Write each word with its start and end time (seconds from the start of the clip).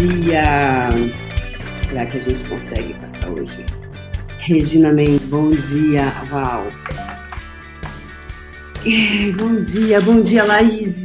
dia! 0.00 0.88
Será 1.88 2.06
que 2.06 2.16
a 2.16 2.20
gente 2.20 2.44
consegue 2.48 2.94
passar 2.94 3.30
hoje? 3.30 3.66
Regina 4.38 4.92
Mendes, 4.92 5.20
bom 5.26 5.50
dia! 5.50 6.04
Uau! 6.32 6.66
É, 8.86 9.32
bom 9.32 9.62
dia, 9.62 10.00
bom 10.00 10.22
dia, 10.22 10.44
Laís! 10.44 10.96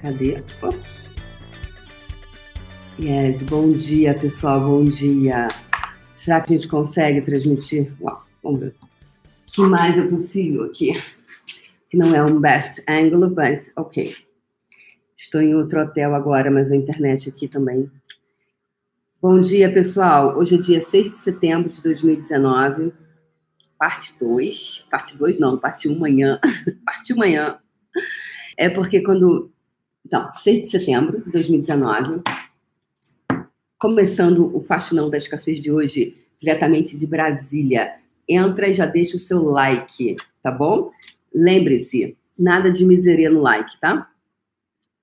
Cadê? 0.00 0.38
Ops. 0.62 0.94
Yes, 3.00 3.42
bom 3.42 3.72
dia, 3.72 4.14
pessoal, 4.14 4.60
bom 4.60 4.84
dia. 4.84 5.48
Será 6.16 6.40
que 6.40 6.54
a 6.54 6.56
gente 6.56 6.68
consegue 6.68 7.20
transmitir? 7.22 7.92
Uau, 8.00 8.22
vamos 8.44 8.60
ver. 8.60 8.74
O 9.48 9.52
que 9.52 9.62
mais 9.62 9.98
é 9.98 10.06
possível 10.06 10.64
aqui? 10.64 11.02
Que 11.90 11.96
não 11.96 12.14
é 12.14 12.22
um 12.22 12.38
best 12.38 12.80
angle, 12.88 13.32
mas 13.34 13.60
ok. 13.74 14.14
Estou 15.24 15.40
em 15.40 15.54
outro 15.54 15.80
hotel 15.80 16.14
agora, 16.14 16.50
mas 16.50 16.70
a 16.70 16.76
internet 16.76 17.30
aqui 17.30 17.48
também. 17.48 17.90
Bom 19.22 19.40
dia, 19.40 19.72
pessoal. 19.72 20.36
Hoje 20.36 20.56
é 20.56 20.58
dia 20.58 20.80
6 20.82 21.10
de 21.10 21.16
setembro 21.16 21.72
de 21.72 21.82
2019, 21.82 22.92
parte 23.78 24.14
2. 24.20 24.84
Parte 24.90 25.16
2 25.16 25.38
não, 25.38 25.58
parte 25.58 25.88
1 25.88 25.96
amanhã. 25.96 26.38
parte 26.84 27.14
1 27.14 27.16
amanhã. 27.16 27.58
É 28.54 28.68
porque 28.68 29.00
quando. 29.00 29.50
Então, 30.04 30.30
6 30.30 30.64
de 30.64 30.70
setembro 30.70 31.24
de 31.24 31.32
2019 31.32 32.22
começando 33.78 34.54
o 34.54 34.60
Faxinão 34.60 35.08
da 35.08 35.16
Escassez 35.16 35.62
de 35.62 35.72
hoje, 35.72 36.16
diretamente 36.38 36.98
de 36.98 37.06
Brasília. 37.06 37.94
Entra 38.28 38.68
e 38.68 38.74
já 38.74 38.84
deixa 38.84 39.16
o 39.16 39.20
seu 39.20 39.42
like, 39.42 40.16
tá 40.42 40.50
bom? 40.50 40.90
Lembre-se, 41.34 42.14
nada 42.38 42.70
de 42.70 42.84
miseria 42.84 43.30
no 43.30 43.40
like, 43.40 43.80
tá? 43.80 44.10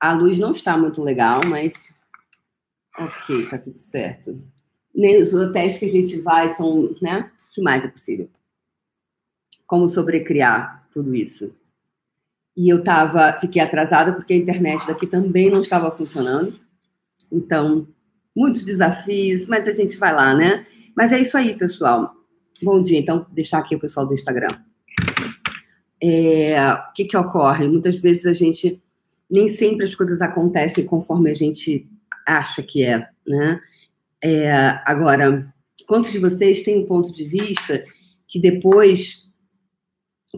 A 0.02 0.14
luz 0.14 0.40
não 0.40 0.52
está 0.52 0.76
muito 0.76 1.00
legal, 1.00 1.42
mas 1.46 1.94
ok, 2.98 3.48
tá 3.48 3.60
tudo 3.60 3.78
certo. 3.78 4.44
Nem 4.94 5.22
os 5.22 5.32
hotéis 5.32 5.78
que 5.78 5.86
a 5.86 5.90
gente 5.90 6.20
vai 6.22 6.56
são, 6.56 6.96
né? 7.00 7.32
O 7.50 7.54
que 7.54 7.62
mais 7.62 7.86
é 7.86 7.88
possível? 7.88 8.28
Como 9.68 9.88
sobrecriar 9.88 10.88
tudo 10.92 11.14
isso? 11.14 11.56
E 12.58 12.68
eu 12.68 12.84
tava, 12.84 13.34
fiquei 13.40 13.62
atrasada 13.62 14.12
porque 14.12 14.34
a 14.34 14.38
internet 14.38 14.86
daqui 14.88 15.06
também 15.06 15.52
não 15.52 15.62
estava 15.62 15.96
funcionando. 15.96 16.60
Então, 17.32 17.88
muitos 18.36 18.66
desafios, 18.66 19.48
mas 19.48 19.68
a 19.68 19.72
gente 19.72 19.98
vai 19.98 20.14
lá, 20.14 20.34
né? 20.34 20.66
Mas 20.98 21.14
é 21.14 21.20
isso 21.20 21.38
aí, 21.38 21.56
pessoal. 21.58 22.12
Bom 22.62 22.82
dia. 22.82 23.00
Então, 23.00 23.26
deixar 23.32 23.60
aqui 23.60 23.76
o 23.76 23.80
pessoal 23.80 24.08
do 24.08 24.16
Instagram. 24.16 24.50
É, 26.04 26.74
o 26.74 26.94
que, 26.94 27.06
que 27.06 27.16
ocorre? 27.16 27.68
Muitas 27.68 28.00
vezes 28.00 28.26
a 28.26 28.34
gente 28.34 28.82
nem 29.32 29.48
sempre 29.48 29.86
as 29.86 29.96
coisas 29.96 30.22
acontecem 30.22 30.86
conforme 30.86 31.32
a 31.32 31.34
gente 31.34 31.90
acha 32.28 32.62
que 32.62 32.84
é, 32.84 33.08
né? 33.26 33.62
É, 34.22 34.52
agora, 34.86 35.52
quantos 35.88 36.12
de 36.12 36.20
vocês 36.20 36.62
têm 36.62 36.80
um 36.80 36.86
ponto 36.86 37.12
de 37.14 37.24
vista 37.24 37.84
que 38.28 38.38
depois 38.38 39.30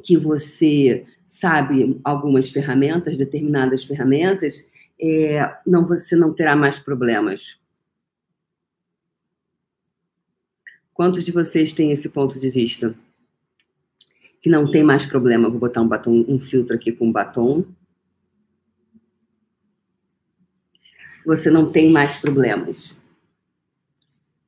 que 0.03 0.15
você 0.15 1.05
sabe 1.25 1.99
algumas 2.03 2.51
ferramentas, 2.51 3.17
determinadas 3.17 3.83
ferramentas, 3.83 4.55
é, 5.01 5.53
não 5.65 5.85
você 5.85 6.15
não 6.15 6.33
terá 6.33 6.55
mais 6.55 6.77
problemas? 6.77 7.59
Quantos 10.93 11.25
de 11.25 11.31
vocês 11.31 11.73
têm 11.73 11.91
esse 11.91 12.07
ponto 12.07 12.39
de 12.39 12.49
vista? 12.49 12.95
Que 14.39 14.49
não 14.49 14.69
tem 14.69 14.83
mais 14.83 15.05
problema. 15.05 15.49
Vou 15.49 15.59
botar 15.59 15.81
um 15.81 15.87
batom, 15.87 16.23
um 16.27 16.37
filtro 16.37 16.75
aqui 16.75 16.91
com 16.91 17.11
batom. 17.11 17.65
Você 21.25 21.49
não 21.49 21.71
tem 21.71 21.91
mais 21.91 22.17
problemas. 22.17 23.01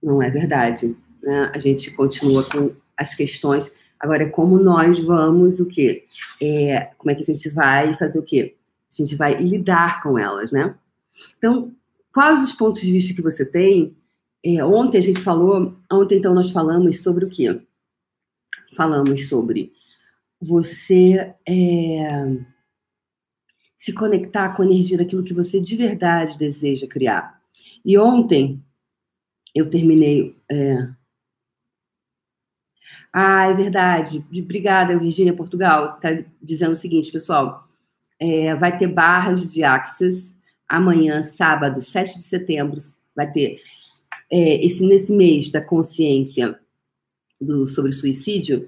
Não 0.01 0.21
é 0.21 0.29
verdade. 0.29 0.95
Né? 1.21 1.51
A 1.53 1.57
gente 1.57 1.91
continua 1.91 2.49
com 2.49 2.75
as 2.97 3.13
questões. 3.13 3.75
Agora, 3.99 4.23
é 4.23 4.29
como 4.29 4.57
nós 4.57 4.99
vamos 4.99 5.59
o 5.59 5.65
quê? 5.65 6.05
É, 6.41 6.91
como 6.97 7.11
é 7.11 7.15
que 7.15 7.21
a 7.21 7.33
gente 7.33 7.49
vai 7.49 7.93
fazer 7.95 8.19
o 8.19 8.23
quê? 8.23 8.55
A 8.91 8.95
gente 8.95 9.15
vai 9.15 9.35
lidar 9.41 10.03
com 10.03 10.17
elas, 10.17 10.51
né? 10.51 10.75
Então, 11.37 11.73
quais 12.13 12.43
os 12.43 12.53
pontos 12.53 12.81
de 12.81 12.91
vista 12.91 13.13
que 13.13 13.21
você 13.21 13.45
tem 13.45 13.95
é, 14.45 14.63
ontem 14.63 14.99
a 14.99 15.01
gente 15.01 15.19
falou, 15.21 15.75
ontem 15.91 16.19
então 16.19 16.35
nós 16.35 16.51
falamos 16.51 17.01
sobre 17.01 17.25
o 17.25 17.29
quê? 17.29 17.59
Falamos 18.75 19.27
sobre 19.27 19.73
você 20.39 21.33
é, 21.47 22.27
se 23.85 23.93
conectar 23.93 24.49
com 24.55 24.63
a 24.63 24.65
energia 24.65 24.97
daquilo 24.97 25.23
que 25.23 25.31
você 25.31 25.61
de 25.61 25.75
verdade 25.75 26.39
deseja 26.39 26.87
criar. 26.87 27.39
E 27.85 27.95
ontem 27.99 28.59
eu 29.53 29.69
terminei. 29.69 30.35
É... 30.49 30.89
Ah, 33.13 33.45
é 33.45 33.53
verdade. 33.53 34.25
Obrigada, 34.35 34.97
Virgínia 34.97 35.35
Portugal. 35.35 35.97
Está 35.97 36.09
dizendo 36.41 36.71
o 36.71 36.75
seguinte, 36.75 37.11
pessoal. 37.11 37.69
É, 38.19 38.55
vai 38.55 38.75
ter 38.75 38.87
barras 38.87 39.53
de 39.53 39.63
Axis 39.63 40.33
amanhã, 40.67 41.21
sábado, 41.21 41.79
7 41.79 42.15
de 42.15 42.23
setembro. 42.23 42.81
Vai 43.15 43.31
ter 43.31 43.61
é, 44.31 44.65
esse, 44.65 44.83
nesse 44.83 45.13
mês 45.13 45.51
da 45.51 45.61
consciência 45.61 46.59
do, 47.39 47.67
sobre 47.67 47.91
suicídio, 47.91 48.67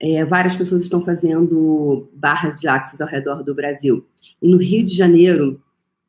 é, 0.00 0.24
várias 0.24 0.56
pessoas 0.56 0.84
estão 0.84 1.04
fazendo 1.04 2.08
barras 2.14 2.58
de 2.58 2.66
axis 2.66 2.98
ao 3.02 3.08
redor 3.08 3.42
do 3.42 3.54
Brasil. 3.54 4.08
E 4.40 4.48
no 4.48 4.58
Rio 4.58 4.84
de 4.84 4.94
Janeiro, 4.94 5.62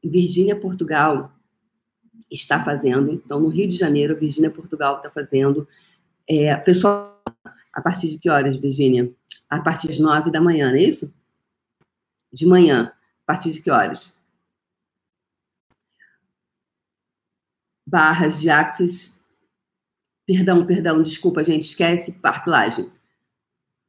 Virgínia, 0.03 0.55
Portugal, 0.59 1.31
está 2.29 2.63
fazendo. 2.63 3.11
Então, 3.11 3.39
no 3.39 3.49
Rio 3.49 3.67
de 3.67 3.75
Janeiro, 3.75 4.15
Virgínia, 4.15 4.51
Portugal 4.51 4.97
está 4.97 5.09
fazendo. 5.09 5.67
É, 6.27 6.55
pessoal, 6.57 7.21
a 7.73 7.81
partir 7.81 8.09
de 8.09 8.19
que 8.19 8.29
horas, 8.29 8.57
Virgínia? 8.57 9.11
A 9.49 9.59
partir 9.59 9.87
das 9.87 9.99
nove 9.99 10.31
da 10.31 10.41
manhã, 10.41 10.69
não 10.69 10.77
é 10.77 10.83
isso? 10.83 11.15
De 12.31 12.45
manhã. 12.45 12.91
A 13.23 13.25
partir 13.25 13.51
de 13.51 13.61
que 13.61 13.71
horas? 13.71 14.13
barras 17.85 18.39
de 18.39 18.49
Axis. 18.49 19.17
Perdão, 20.25 20.65
perdão, 20.65 21.01
desculpa, 21.01 21.43
gente, 21.43 21.63
esquece 21.63 22.11
Parque 22.11 22.49
Laje. 22.49 22.91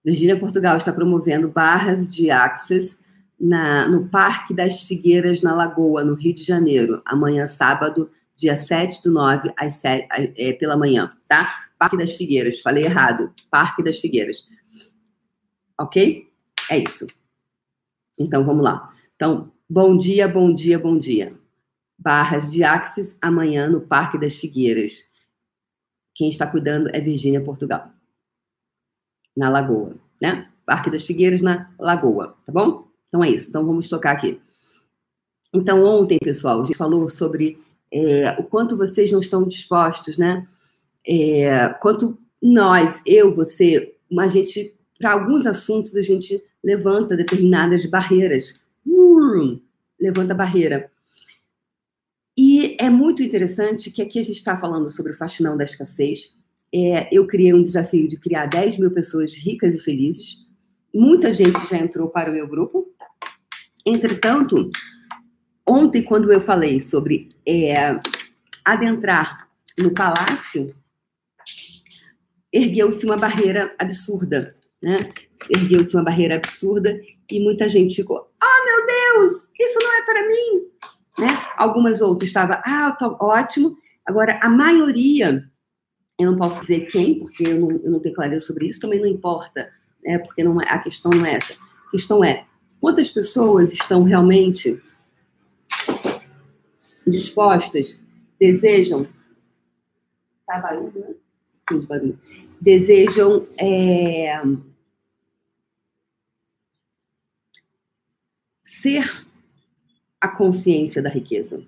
Virgínia 0.05 0.39
Portugal 0.39 0.77
está 0.77 0.93
promovendo 0.93 1.49
barras 1.49 2.07
de 2.07 2.31
Axis 2.31 2.97
na, 3.39 3.87
no 3.89 4.09
Parque 4.09 4.55
das 4.55 4.83
Figueiras, 4.83 5.43
na 5.43 5.55
Lagoa, 5.55 6.05
no 6.05 6.15
Rio 6.15 6.35
de 6.35 6.43
Janeiro, 6.43 7.03
amanhã, 7.05 7.47
sábado, 7.47 8.11
dia 8.35 8.57
7 8.57 9.03
do 9.03 9.11
9, 9.11 9.53
às 9.57 9.75
7, 9.77 10.09
é, 10.11 10.53
pela 10.53 10.77
manhã, 10.77 11.11
tá? 11.29 11.67
Parque 11.79 11.97
das 11.97 12.15
Figueiras, 12.15 12.61
falei 12.61 12.85
errado. 12.85 13.33
Parque 13.51 13.83
das 13.83 13.99
Figueiras. 13.99 14.47
Ok? 15.79 16.31
É 16.71 16.79
isso. 16.79 17.07
Então, 18.19 18.45
vamos 18.45 18.65
lá. 18.65 18.95
Então, 19.15 19.53
bom 19.69 19.97
dia, 19.97 20.27
bom 20.27 20.55
dia, 20.55 20.79
bom 20.79 20.99
dia. 20.99 21.39
Barras 21.99 22.51
de 22.51 22.65
Axis 22.65 23.17
amanhã 23.21 23.69
no 23.69 23.81
Parque 23.81 24.19
das 24.19 24.37
Figueiras. 24.37 25.05
Quem 26.15 26.31
está 26.31 26.47
cuidando 26.47 26.89
é 26.95 27.01
Virgínia 27.01 27.43
Portugal. 27.43 27.91
Na 29.37 29.51
Lagoa, 29.51 29.97
né? 30.21 30.51
Parque 30.65 30.91
das 30.91 31.05
Figueiras 31.05 31.43
na 31.43 31.71
Lagoa, 31.79 32.37
tá 32.47 32.53
bom? 32.53 32.86
Então 33.17 33.25
é 33.25 33.31
isso. 33.31 33.49
Então 33.49 33.65
vamos 33.65 33.89
tocar 33.89 34.13
aqui. 34.13 34.39
Então 35.55 35.83
ontem, 35.83 36.19
pessoal, 36.19 36.61
a 36.61 36.65
gente 36.67 36.77
falou 36.77 37.09
sobre 37.09 37.59
é, 37.91 38.37
o 38.39 38.45
quanto 38.45 38.77
vocês 38.77 39.11
não 39.11 39.21
estão 39.21 39.49
dispostos, 39.49 40.19
né? 40.19 40.47
É, 41.07 41.69
quanto 41.81 42.19
nós, 42.43 43.01
eu, 43.07 43.35
você, 43.35 43.97
a 44.19 44.29
gente, 44.29 44.77
para 44.99 45.13
alguns 45.13 45.47
assuntos 45.47 45.97
a 45.97 46.03
gente 46.03 46.43
levanta 46.63 47.17
determinadas 47.17 47.87
barreiras. 47.87 48.61
Hum, 48.87 49.61
levanta 49.99 50.35
barreira. 50.35 50.91
E 52.37 52.77
é 52.79 52.91
muito 52.91 53.23
interessante 53.23 53.91
que 53.91 54.03
aqui 54.03 54.19
a 54.19 54.25
gente 54.25 54.37
está 54.37 54.59
falando 54.59 54.91
sobre 54.91 55.13
o 55.13 55.17
faxinão 55.17 55.57
da 55.57 55.65
escassez. 55.65 56.35
É, 56.71 57.09
eu 57.11 57.27
criei 57.27 57.55
um 57.55 57.63
desafio 57.63 58.07
de 58.09 58.19
criar 58.19 58.45
10 58.45 58.77
mil 58.77 58.91
pessoas 58.91 59.35
ricas 59.35 59.73
e 59.73 59.79
felizes. 59.79 60.45
Muita 60.97 61.33
gente 61.33 61.59
já 61.69 61.79
entrou 61.79 62.09
para 62.09 62.31
o 62.31 62.33
meu 62.35 62.47
grupo. 62.49 62.91
Entretanto, 63.87 64.69
ontem, 65.67 66.03
quando 66.03 66.33
eu 66.33 66.41
falei 66.41 66.81
sobre 66.81 67.31
é, 67.47 67.99
adentrar 68.65 69.49
no 69.79 69.93
palácio, 69.93 70.75
ergueu-se 72.53 73.07
uma 73.07 73.17
barreira 73.17 73.75
absurda, 73.79 74.57
né? 74.83 74.99
Ergueu-se 75.49 75.95
uma 75.95 76.03
barreira 76.03 76.37
absurda 76.37 77.01
e 77.31 77.41
muita 77.41 77.69
gente 77.69 77.95
ficou: 77.95 78.33
Oh, 78.43 78.65
meu 78.65 78.87
Deus, 78.87 79.49
isso 79.59 79.79
não 79.81 79.95
é 79.95 80.03
para 80.03 80.27
mim 80.27 80.77
né? 81.19 81.29
Algumas 81.57 82.01
outras 82.01 82.29
estava, 82.29 82.61
ah, 82.65 82.93
tô 82.93 83.17
ótimo. 83.21 83.77
Agora, 84.05 84.39
a 84.43 84.49
maioria, 84.49 85.45
eu 86.19 86.31
não 86.31 86.37
posso 86.37 86.61
dizer 86.61 86.87
quem, 86.87 87.19
porque 87.19 87.45
eu 87.47 87.61
não, 87.61 87.71
eu 87.71 87.91
não 87.91 88.01
tenho 88.01 88.15
clareza 88.15 88.47
sobre 88.47 88.69
isso, 88.69 88.81
também 88.81 89.01
não 89.01 89.07
importa, 89.07 89.71
né? 90.05 90.19
Porque 90.19 90.45
não 90.45 90.61
é, 90.61 90.67
a 90.69 90.79
questão 90.79 91.11
não 91.11 91.25
é 91.25 91.35
essa. 91.35 91.55
A 91.89 91.91
questão 91.91 92.23
é 92.23 92.45
quantas 92.81 93.11
pessoas 93.11 93.73
estão 93.73 94.03
realmente 94.03 94.81
dispostas 97.07 98.01
desejam. 98.39 99.07
Tá 100.47 100.61
barulho, 100.61 100.93
né? 101.01 101.15
Barulho. 101.89 102.19
Desejam 102.61 103.47
é, 103.59 104.41
ser 108.65 109.27
a 110.21 110.29
consciência 110.29 111.03
da 111.03 111.11
riqueza. 111.11 111.63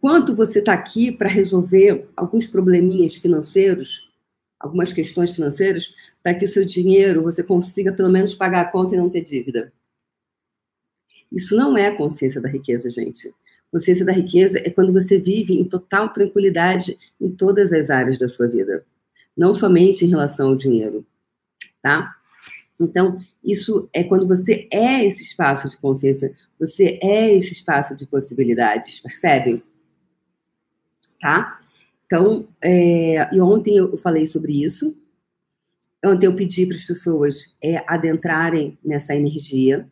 Quanto 0.00 0.34
você 0.34 0.58
está 0.58 0.72
aqui 0.72 1.10
para 1.10 1.28
resolver 1.28 2.08
alguns 2.16 2.46
probleminhas 2.46 3.14
financeiros, 3.14 4.10
algumas 4.58 4.92
questões 4.92 5.34
financeiras, 5.34 5.94
para 6.24 6.34
que 6.34 6.46
o 6.46 6.48
seu 6.48 6.64
dinheiro 6.64 7.22
você 7.22 7.42
consiga 7.44 7.92
pelo 7.92 8.08
menos 8.08 8.34
pagar 8.34 8.62
a 8.62 8.70
conta 8.70 8.94
e 8.94 8.96
não 8.96 9.10
ter 9.10 9.20
dívida. 9.20 9.70
Isso 11.30 11.54
não 11.54 11.76
é 11.76 11.94
consciência 11.94 12.40
da 12.40 12.48
riqueza, 12.48 12.88
gente. 12.88 13.30
Consciência 13.70 14.06
da 14.06 14.12
riqueza 14.12 14.58
é 14.58 14.70
quando 14.70 14.90
você 14.90 15.18
vive 15.18 15.52
em 15.52 15.64
total 15.68 16.08
tranquilidade 16.14 16.98
em 17.20 17.30
todas 17.30 17.74
as 17.74 17.90
áreas 17.90 18.18
da 18.18 18.26
sua 18.26 18.48
vida, 18.48 18.86
não 19.36 19.52
somente 19.52 20.06
em 20.06 20.08
relação 20.08 20.48
ao 20.48 20.56
dinheiro, 20.56 21.04
tá? 21.82 22.16
Então, 22.80 23.18
isso 23.42 23.88
é 23.92 24.02
quando 24.02 24.26
você 24.26 24.66
é 24.72 25.04
esse 25.04 25.22
espaço 25.22 25.68
de 25.68 25.76
consciência, 25.76 26.34
você 26.58 26.98
é 27.02 27.34
esse 27.34 27.52
espaço 27.52 27.94
de 27.94 28.06
possibilidades, 28.06 28.98
percebe? 28.98 29.62
Tá? 31.20 31.60
Então, 32.06 32.48
é, 32.62 33.28
e 33.34 33.40
ontem 33.40 33.76
eu 33.76 33.96
falei 33.98 34.26
sobre 34.26 34.64
isso. 34.64 35.03
Ontem 36.04 36.26
eu 36.26 36.36
pedi 36.36 36.66
para 36.66 36.76
as 36.76 36.84
pessoas 36.84 37.54
é, 37.62 37.82
adentrarem 37.86 38.78
nessa 38.84 39.14
energia 39.14 39.88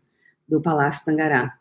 do 0.49 0.61
Palácio 0.61 1.05
Tangará. 1.05 1.56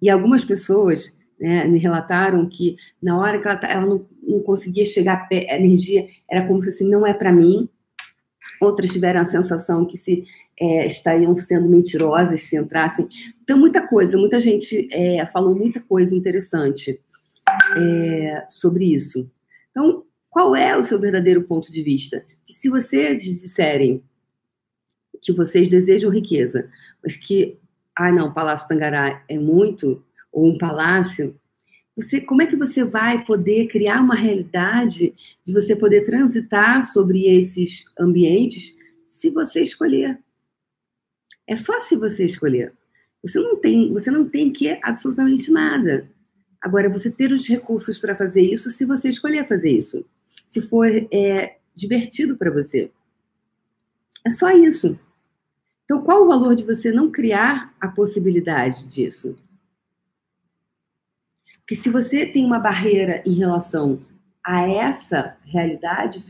E 0.00 0.08
algumas 0.08 0.44
pessoas 0.44 1.14
né, 1.38 1.66
me 1.66 1.78
relataram 1.78 2.48
que 2.48 2.76
na 3.02 3.18
hora 3.18 3.40
que 3.40 3.46
ela, 3.46 3.56
tá, 3.56 3.68
ela 3.68 3.86
não, 3.86 4.06
não, 4.22 4.40
conseguia 4.40 4.86
chegar, 4.86 5.28
a 5.30 5.56
energia 5.56 6.08
era 6.30 6.46
como 6.46 6.62
se 6.62 6.70
assim, 6.70 6.88
não 6.88 7.06
é 7.06 7.12
para 7.12 7.32
mim. 7.32 7.68
Outras 8.60 8.90
tiveram 8.90 9.20
a 9.20 9.26
sensação 9.26 9.84
que 9.84 9.98
se 9.98 10.24
é, 10.58 10.86
estariam 10.86 11.36
sendo 11.36 11.68
mentirosas 11.68 12.42
se 12.42 12.56
entrassem. 12.56 13.08
Então, 13.42 13.58
muita 13.58 13.86
coisa, 13.86 14.16
muita 14.16 14.40
gente 14.40 14.88
é, 14.90 15.26
falou 15.26 15.54
muita 15.54 15.80
coisa 15.80 16.14
interessante 16.14 16.98
é, 17.76 18.46
sobre 18.48 18.94
isso. 18.94 19.30
Então, 19.70 20.04
qual 20.30 20.56
é 20.56 20.76
o 20.76 20.84
seu 20.84 20.98
verdadeiro 20.98 21.42
ponto 21.42 21.70
de 21.70 21.82
vista? 21.82 22.24
Se 22.50 22.68
vocês 22.68 23.22
disserem 23.22 24.02
que 25.20 25.32
vocês 25.32 25.68
desejam 25.68 26.10
riqueza, 26.10 26.70
mas 27.02 27.16
que 27.16 27.58
ah, 27.96 28.12
não, 28.12 28.32
Palácio 28.32 28.68
Tangará 28.68 29.24
é 29.26 29.38
muito, 29.38 30.04
ou 30.30 30.50
um 30.50 30.58
palácio, 30.58 31.34
você, 31.96 32.20
como 32.20 32.42
é 32.42 32.46
que 32.46 32.56
você 32.56 32.84
vai 32.84 33.24
poder 33.24 33.68
criar 33.68 34.02
uma 34.02 34.14
realidade 34.14 35.14
de 35.42 35.52
você 35.52 35.74
poder 35.74 36.04
transitar 36.04 36.86
sobre 36.86 37.24
esses 37.24 37.86
ambientes 37.98 38.76
se 39.06 39.30
você 39.30 39.62
escolher? 39.62 40.20
É 41.46 41.56
só 41.56 41.80
se 41.80 41.96
você 41.96 42.26
escolher. 42.26 42.74
Você 43.22 43.40
não 43.40 43.56
tem, 43.56 43.90
você 43.94 44.10
não 44.10 44.28
tem 44.28 44.52
que 44.52 44.78
absolutamente 44.82 45.50
nada. 45.50 46.10
Agora, 46.60 46.90
você 46.90 47.10
ter 47.10 47.32
os 47.32 47.48
recursos 47.48 47.98
para 47.98 48.14
fazer 48.14 48.42
isso 48.42 48.70
se 48.70 48.84
você 48.84 49.08
escolher 49.08 49.48
fazer 49.48 49.70
isso. 49.70 50.04
Se 50.46 50.60
for 50.60 50.86
é, 51.10 51.55
divertido 51.76 52.36
para 52.36 52.50
você. 52.50 52.90
É 54.24 54.30
só 54.30 54.50
isso. 54.50 54.98
Então, 55.84 56.02
qual 56.02 56.24
o 56.24 56.26
valor 56.26 56.56
de 56.56 56.64
você 56.64 56.90
não 56.90 57.12
criar 57.12 57.72
a 57.80 57.86
possibilidade 57.86 58.88
disso? 58.88 59.38
Porque 61.60 61.76
se 61.76 61.90
você 61.90 62.26
tem 62.26 62.44
uma 62.44 62.58
barreira 62.58 63.22
em 63.24 63.34
relação 63.34 64.00
a 64.42 64.62
essa 64.68 65.36
realidade, 65.44 66.24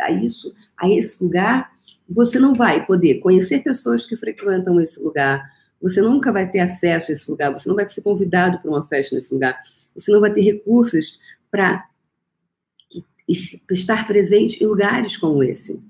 a 0.00 0.10
isso, 0.10 0.54
a 0.76 0.88
esse 0.88 1.22
lugar, 1.22 1.72
você 2.08 2.38
não 2.38 2.54
vai 2.54 2.86
poder 2.86 3.18
conhecer 3.18 3.62
pessoas 3.62 4.06
que 4.06 4.16
frequentam 4.16 4.80
esse 4.80 5.00
lugar, 5.00 5.52
você 5.80 6.00
nunca 6.00 6.32
vai 6.32 6.48
ter 6.48 6.60
acesso 6.60 7.10
a 7.10 7.14
esse 7.14 7.30
lugar, 7.30 7.52
você 7.52 7.68
não 7.68 7.76
vai 7.76 7.88
ser 7.90 8.02
convidado 8.02 8.60
para 8.60 8.70
uma 8.70 8.82
festa 8.82 9.14
nesse 9.14 9.32
lugar, 9.34 9.60
você 9.94 10.12
não 10.12 10.20
vai 10.20 10.32
ter 10.32 10.42
recursos 10.42 11.20
para 11.50 11.84
estar 13.28 14.06
presente 14.06 14.62
em 14.62 14.66
lugares 14.66 15.16
como 15.16 15.42
esse. 15.42 15.80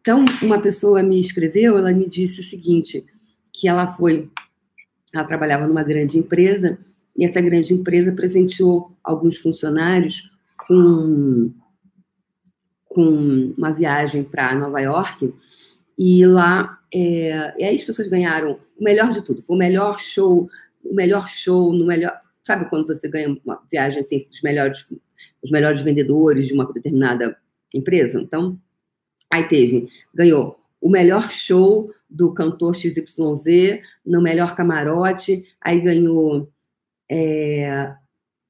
Então, 0.00 0.24
uma 0.40 0.60
pessoa 0.60 1.02
me 1.02 1.18
escreveu, 1.18 1.76
ela 1.76 1.92
me 1.92 2.08
disse 2.08 2.40
o 2.40 2.44
seguinte, 2.44 3.04
que 3.52 3.66
ela 3.66 3.88
foi, 3.88 4.30
ela 5.12 5.24
trabalhava 5.24 5.66
numa 5.66 5.82
grande 5.82 6.16
empresa, 6.16 6.78
e 7.16 7.24
essa 7.24 7.40
grande 7.40 7.74
empresa 7.74 8.12
presenteou 8.12 8.92
alguns 9.02 9.38
funcionários 9.38 10.30
com, 10.66 11.50
com 12.84 13.52
uma 13.56 13.72
viagem 13.72 14.22
para 14.22 14.54
Nova 14.54 14.80
York, 14.80 15.34
e 15.98 16.24
lá, 16.24 16.78
é, 16.94 17.54
e 17.58 17.64
aí 17.64 17.76
as 17.76 17.84
pessoas 17.84 18.08
ganharam 18.08 18.60
o 18.78 18.84
melhor 18.84 19.12
de 19.12 19.22
tudo, 19.22 19.42
foi 19.42 19.56
o 19.56 19.58
melhor 19.58 19.98
show, 19.98 20.48
o 20.84 20.94
melhor 20.94 21.28
show, 21.28 21.72
no 21.72 21.86
melhor, 21.86 22.20
sabe 22.44 22.68
quando 22.70 22.86
você 22.86 23.08
ganha 23.08 23.36
uma 23.44 23.60
viagem 23.70 24.00
assim, 24.00 24.26
os 24.30 24.42
melhores, 24.42 24.86
os 25.42 25.50
melhores 25.50 25.82
vendedores 25.82 26.46
de 26.46 26.54
uma 26.54 26.70
determinada 26.72 27.36
empresa? 27.72 28.20
Então, 28.20 28.58
Aí 29.30 29.48
teve, 29.48 29.88
ganhou 30.14 30.60
o 30.80 30.88
melhor 30.88 31.30
show 31.30 31.92
do 32.08 32.32
cantor 32.32 32.74
XYZ, 32.74 33.80
no 34.04 34.22
melhor 34.22 34.54
camarote, 34.54 35.44
aí 35.60 35.80
ganhou 35.80 36.50
é, 37.10 37.92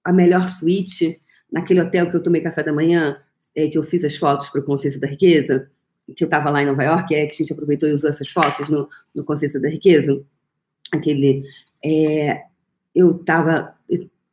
a 0.04 0.12
melhor 0.12 0.50
suíte 0.50 1.20
naquele 1.50 1.80
hotel 1.80 2.10
que 2.10 2.16
eu 2.16 2.22
tomei 2.22 2.42
café 2.42 2.62
da 2.62 2.72
manhã, 2.72 3.18
é, 3.54 3.68
que 3.68 3.78
eu 3.78 3.82
fiz 3.82 4.04
as 4.04 4.16
fotos 4.16 4.50
para 4.50 4.60
o 4.60 4.64
Consciência 4.64 5.00
da 5.00 5.06
Riqueza, 5.06 5.70
que 6.14 6.22
eu 6.22 6.26
estava 6.26 6.50
lá 6.50 6.62
em 6.62 6.66
Nova 6.66 6.84
York, 6.84 7.14
é 7.14 7.26
que 7.26 7.32
a 7.32 7.36
gente 7.36 7.52
aproveitou 7.52 7.88
e 7.88 7.92
usou 7.92 8.10
essas 8.10 8.28
fotos 8.28 8.68
no, 8.68 8.88
no 9.14 9.24
Consciência 9.24 9.58
da 9.58 9.68
Riqueza. 9.68 10.22
Aquele. 10.92 11.44
É, 11.84 12.42
eu 12.94 13.16
estava. 13.16 13.74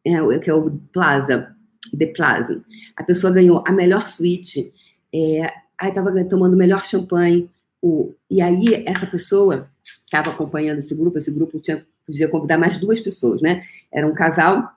É, 0.05 0.39
que 0.39 0.49
é 0.49 0.53
o 0.53 0.69
Plaza, 0.91 1.52
The 1.97 2.07
Plaza. 2.07 2.61
A 2.95 3.03
pessoa 3.03 3.33
ganhou 3.33 3.63
a 3.65 3.71
melhor 3.71 4.09
suíte. 4.09 4.71
É, 5.13 5.53
aí 5.77 5.89
estava 5.89 6.11
tomando 6.25 6.53
o 6.53 6.57
melhor 6.57 6.85
champanhe. 6.85 7.49
O, 7.81 8.13
e 8.29 8.41
aí, 8.41 8.83
essa 8.85 9.05
pessoa 9.05 9.69
estava 10.05 10.29
acompanhando 10.29 10.79
esse 10.79 10.95
grupo, 10.95 11.17
esse 11.17 11.31
grupo 11.31 11.59
tinha, 11.59 11.85
podia 12.05 12.27
convidar 12.27 12.57
mais 12.57 12.77
duas 12.77 13.01
pessoas, 13.01 13.41
né? 13.41 13.65
Era 13.91 14.07
um 14.07 14.13
casal 14.13 14.71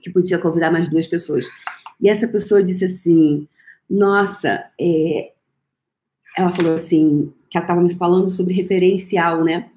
que 0.00 0.10
podia 0.10 0.38
convidar 0.38 0.70
mais 0.70 0.88
duas 0.88 1.06
pessoas. 1.06 1.46
E 2.00 2.08
essa 2.08 2.26
pessoa 2.26 2.62
disse 2.62 2.84
assim: 2.84 3.46
Nossa, 3.88 4.64
é... 4.80 5.32
ela 6.36 6.50
falou 6.50 6.74
assim, 6.74 7.32
que 7.50 7.58
ela 7.58 7.64
estava 7.64 7.80
me 7.82 7.94
falando 7.94 8.30
sobre 8.30 8.54
referencial, 8.54 9.44
né? 9.44 9.70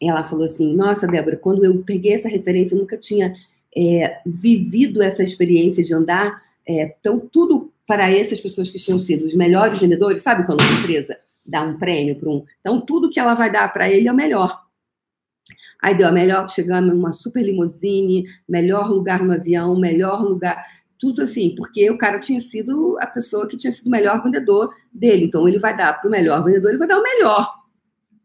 Ela 0.00 0.22
falou 0.22 0.44
assim: 0.44 0.74
Nossa, 0.76 1.06
Débora, 1.06 1.36
quando 1.36 1.64
eu 1.64 1.82
peguei 1.82 2.14
essa 2.14 2.28
referência, 2.28 2.74
eu 2.74 2.78
nunca 2.78 2.96
tinha 2.96 3.34
é, 3.76 4.20
vivido 4.24 5.02
essa 5.02 5.22
experiência 5.22 5.84
de 5.84 5.92
andar. 5.92 6.42
É, 6.66 6.96
então, 6.98 7.18
tudo 7.18 7.72
para 7.86 8.10
essas 8.10 8.40
pessoas 8.40 8.70
que 8.70 8.78
tinham 8.78 8.98
sido 8.98 9.26
os 9.26 9.34
melhores 9.34 9.78
vendedores, 9.78 10.22
sabe 10.22 10.44
quando 10.46 10.62
uma 10.62 10.80
empresa 10.80 11.16
dá 11.46 11.62
um 11.62 11.78
prêmio 11.78 12.16
para 12.16 12.30
um. 12.30 12.44
Então, 12.60 12.80
tudo 12.80 13.10
que 13.10 13.20
ela 13.20 13.34
vai 13.34 13.52
dar 13.52 13.72
para 13.72 13.88
ele 13.88 14.08
é 14.08 14.12
o 14.12 14.16
melhor. 14.16 14.64
Aí 15.80 15.94
deu 15.94 16.08
a 16.08 16.12
melhor, 16.12 16.48
chegamos 16.48 16.92
uma 16.92 17.12
super 17.12 17.44
limousine, 17.44 18.24
melhor 18.48 18.90
lugar 18.90 19.22
no 19.22 19.32
avião, 19.32 19.78
melhor 19.78 20.22
lugar, 20.22 20.64
tudo 20.98 21.22
assim, 21.22 21.54
porque 21.54 21.88
o 21.90 21.98
cara 21.98 22.18
tinha 22.18 22.40
sido 22.40 22.96
a 22.98 23.06
pessoa 23.06 23.46
que 23.46 23.58
tinha 23.58 23.72
sido 23.72 23.86
o 23.86 23.90
melhor 23.90 24.22
vendedor 24.22 24.74
dele. 24.90 25.26
Então, 25.26 25.46
ele 25.46 25.58
vai 25.58 25.76
dar 25.76 25.92
para 26.00 26.08
o 26.08 26.10
melhor 26.10 26.42
vendedor, 26.42 26.70
ele 26.70 26.78
vai 26.78 26.88
dar 26.88 26.98
o 26.98 27.02
melhor. 27.02 27.54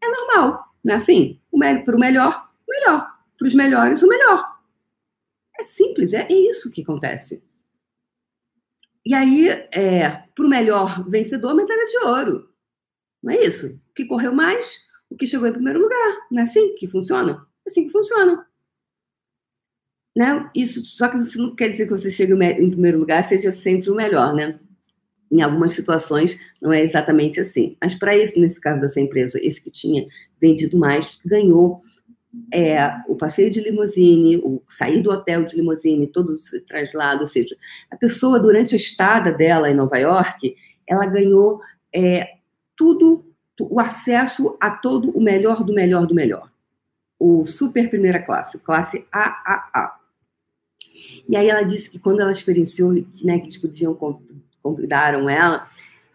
É 0.02 0.08
normal, 0.08 0.64
não 0.82 0.94
é 0.94 0.96
assim? 0.96 1.38
Para 1.84 1.94
o 1.94 2.00
melhor, 2.00 2.48
melhor. 2.66 3.06
Para 3.38 3.46
os 3.46 3.54
melhores, 3.54 4.02
o 4.02 4.08
melhor. 4.08 4.51
É 5.62 5.64
simples, 5.64 6.12
é 6.12 6.26
isso 6.28 6.72
que 6.72 6.82
acontece. 6.82 7.40
E 9.06 9.14
aí, 9.14 9.48
é, 9.72 10.08
para 10.34 10.44
o 10.44 10.48
melhor 10.48 11.08
vencedor, 11.08 11.54
medalha 11.54 11.86
de 11.86 11.98
ouro. 11.98 12.48
Não 13.22 13.32
é 13.32 13.44
isso? 13.44 13.68
O 13.68 13.94
que 13.94 14.04
correu 14.04 14.34
mais, 14.34 14.80
o 15.08 15.16
que 15.16 15.24
chegou 15.24 15.46
em 15.46 15.52
primeiro 15.52 15.80
lugar. 15.80 16.26
Não 16.32 16.40
é 16.40 16.42
assim 16.42 16.74
que 16.74 16.88
funciona? 16.88 17.46
É 17.64 17.70
assim 17.70 17.86
que 17.86 17.92
funciona. 17.92 18.44
Né? 20.16 20.50
Isso, 20.52 20.84
só 20.84 21.08
que 21.08 21.18
isso 21.18 21.40
não 21.40 21.54
quer 21.54 21.68
dizer 21.68 21.86
que 21.86 21.92
você 21.92 22.10
chegue 22.10 22.32
em 22.32 22.70
primeiro 22.70 22.98
lugar 22.98 23.26
seja 23.28 23.52
sempre 23.52 23.88
o 23.88 23.94
melhor, 23.94 24.34
né? 24.34 24.58
Em 25.30 25.42
algumas 25.42 25.72
situações 25.72 26.38
não 26.60 26.72
é 26.72 26.82
exatamente 26.82 27.38
assim. 27.38 27.76
Mas 27.80 27.96
para 27.96 28.16
esse, 28.16 28.38
nesse 28.38 28.60
caso 28.60 28.80
dessa 28.80 29.00
empresa, 29.00 29.38
esse 29.40 29.60
que 29.60 29.70
tinha 29.70 30.06
vendido 30.40 30.76
mais, 30.76 31.20
ganhou 31.24 31.82
é, 32.52 32.78
o 33.06 33.14
passeio 33.14 33.50
de 33.50 33.60
limusine, 33.60 34.38
o 34.38 34.62
sair 34.68 35.02
do 35.02 35.10
hotel 35.10 35.44
de 35.44 35.56
limusine, 35.56 36.06
todo 36.06 36.34
esse 36.34 36.60
traslado, 36.60 37.22
ou 37.22 37.26
seja, 37.26 37.56
a 37.90 37.96
pessoa 37.96 38.40
durante 38.40 38.74
a 38.74 38.78
estada 38.78 39.32
dela 39.32 39.70
em 39.70 39.74
Nova 39.74 39.98
York, 39.98 40.56
ela 40.86 41.06
ganhou 41.06 41.60
é, 41.94 42.36
tudo, 42.76 43.24
o 43.60 43.78
acesso 43.78 44.56
a 44.60 44.70
todo 44.70 45.10
o 45.10 45.22
melhor 45.22 45.62
do 45.62 45.74
melhor 45.74 46.06
do 46.06 46.14
melhor. 46.14 46.50
O 47.18 47.44
super 47.44 47.88
primeira 47.88 48.20
classe, 48.20 48.58
classe 48.58 49.04
AAA. 49.12 49.98
E 51.28 51.36
aí 51.36 51.48
ela 51.48 51.62
disse 51.62 51.90
que 51.90 51.98
quando 51.98 52.20
ela 52.20 52.32
experienciou, 52.32 52.92
né, 53.22 53.38
que 53.38 53.44
eles 53.44 53.58
podiam 53.58 53.96
convidaram 54.62 55.28
ela 55.28 55.68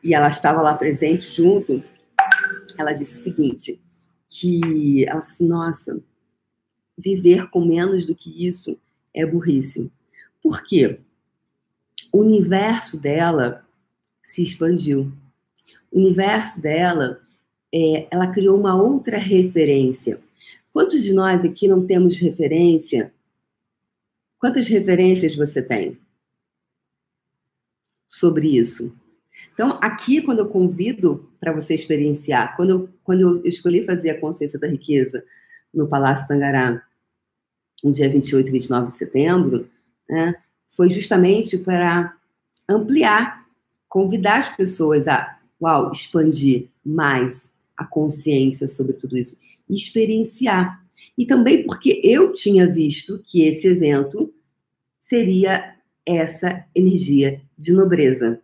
e 0.03 0.13
ela 0.13 0.29
estava 0.29 0.61
lá 0.61 0.73
presente 0.73 1.29
junto, 1.33 1.83
ela 2.77 2.93
disse 2.93 3.19
o 3.19 3.23
seguinte, 3.23 3.81
que 4.29 5.05
ela 5.05 5.21
falou 5.21 5.33
assim, 5.33 5.47
nossa, 5.47 6.03
viver 6.97 7.49
com 7.49 7.63
menos 7.63 8.05
do 8.05 8.15
que 8.15 8.45
isso 8.45 8.77
é 9.13 9.25
burrice. 9.25 9.91
Por 10.41 10.63
quê? 10.63 10.99
O 12.11 12.19
universo 12.19 12.99
dela 12.99 13.65
se 14.23 14.43
expandiu. 14.43 15.11
O 15.91 15.99
universo 15.99 16.61
dela, 16.61 17.21
é, 17.73 18.07
ela 18.11 18.27
criou 18.27 18.59
uma 18.59 18.75
outra 18.75 19.17
referência. 19.17 20.19
Quantos 20.71 21.01
de 21.03 21.13
nós 21.13 21.43
aqui 21.43 21.67
não 21.67 21.85
temos 21.85 22.19
referência? 22.19 23.13
Quantas 24.39 24.67
referências 24.67 25.35
você 25.35 25.61
tem 25.61 25.97
sobre 28.05 28.57
isso? 28.57 28.95
Então, 29.57 29.79
aqui, 29.81 30.21
quando 30.21 30.37
eu 30.37 30.49
convido 30.49 31.31
para 31.39 31.51
você 31.51 31.73
experienciar, 31.73 32.55
quando 32.55 32.69
eu, 32.69 32.89
quando 33.03 33.21
eu 33.21 33.43
escolhi 33.43 33.83
fazer 33.83 34.11
a 34.11 34.19
consciência 34.19 34.59
da 34.59 34.67
riqueza 34.67 35.23
no 35.73 35.87
Palácio 35.87 36.27
Tangará, 36.27 36.83
no 37.83 37.91
dia 37.91 38.07
28 38.07 38.47
e 38.47 38.51
29 38.51 38.91
de 38.91 38.97
setembro, 38.97 39.67
né, 40.07 40.35
foi 40.67 40.91
justamente 40.91 41.57
para 41.57 42.15
ampliar, 42.69 43.47
convidar 43.89 44.37
as 44.37 44.55
pessoas 44.55 45.07
a, 45.07 45.39
uau, 45.59 45.91
expandir 45.91 46.67
mais 46.85 47.49
a 47.75 47.83
consciência 47.83 48.67
sobre 48.67 48.93
tudo 48.93 49.17
isso 49.17 49.35
experienciar. 49.67 50.85
E 51.17 51.25
também 51.25 51.63
porque 51.63 51.99
eu 52.03 52.31
tinha 52.31 52.67
visto 52.67 53.23
que 53.25 53.41
esse 53.41 53.67
evento 53.67 54.31
seria 55.01 55.75
essa 56.05 56.63
energia 56.75 57.41
de 57.57 57.73
nobreza. 57.73 58.39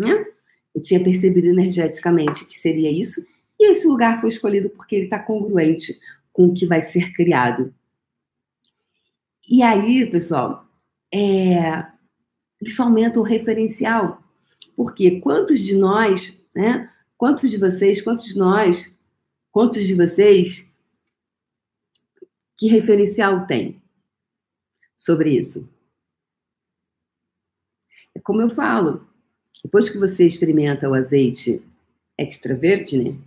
Né? 0.00 0.26
Eu 0.74 0.82
tinha 0.82 1.02
percebido 1.02 1.48
energeticamente 1.48 2.46
que 2.46 2.58
seria 2.58 2.90
isso, 2.90 3.24
e 3.58 3.72
esse 3.72 3.86
lugar 3.86 4.20
foi 4.20 4.30
escolhido 4.30 4.70
porque 4.70 4.96
ele 4.96 5.04
está 5.04 5.18
congruente 5.18 5.98
com 6.32 6.46
o 6.46 6.54
que 6.54 6.66
vai 6.66 6.80
ser 6.80 7.12
criado. 7.12 7.74
E 9.48 9.62
aí, 9.62 10.08
pessoal, 10.08 10.64
é, 11.12 11.86
isso 12.62 12.82
aumenta 12.82 13.18
o 13.18 13.24
referencial. 13.24 14.22
Porque 14.76 15.20
quantos 15.20 15.60
de 15.60 15.76
nós, 15.76 16.40
né? 16.54 16.90
Quantos 17.18 17.50
de 17.50 17.58
vocês, 17.58 18.00
quantos 18.00 18.26
de 18.26 18.38
nós, 18.38 18.94
quantos 19.50 19.86
de 19.86 19.94
vocês, 19.94 20.66
que 22.56 22.66
referencial 22.68 23.46
tem 23.46 23.82
sobre 24.96 25.38
isso? 25.38 25.68
É 28.14 28.20
como 28.20 28.40
eu 28.40 28.48
falo, 28.48 29.09
depois 29.62 29.88
que 29.88 29.98
você 29.98 30.26
experimenta 30.26 30.88
o 30.88 30.94
azeite 30.94 31.62
extra 32.16 32.54
virgin, 32.54 33.20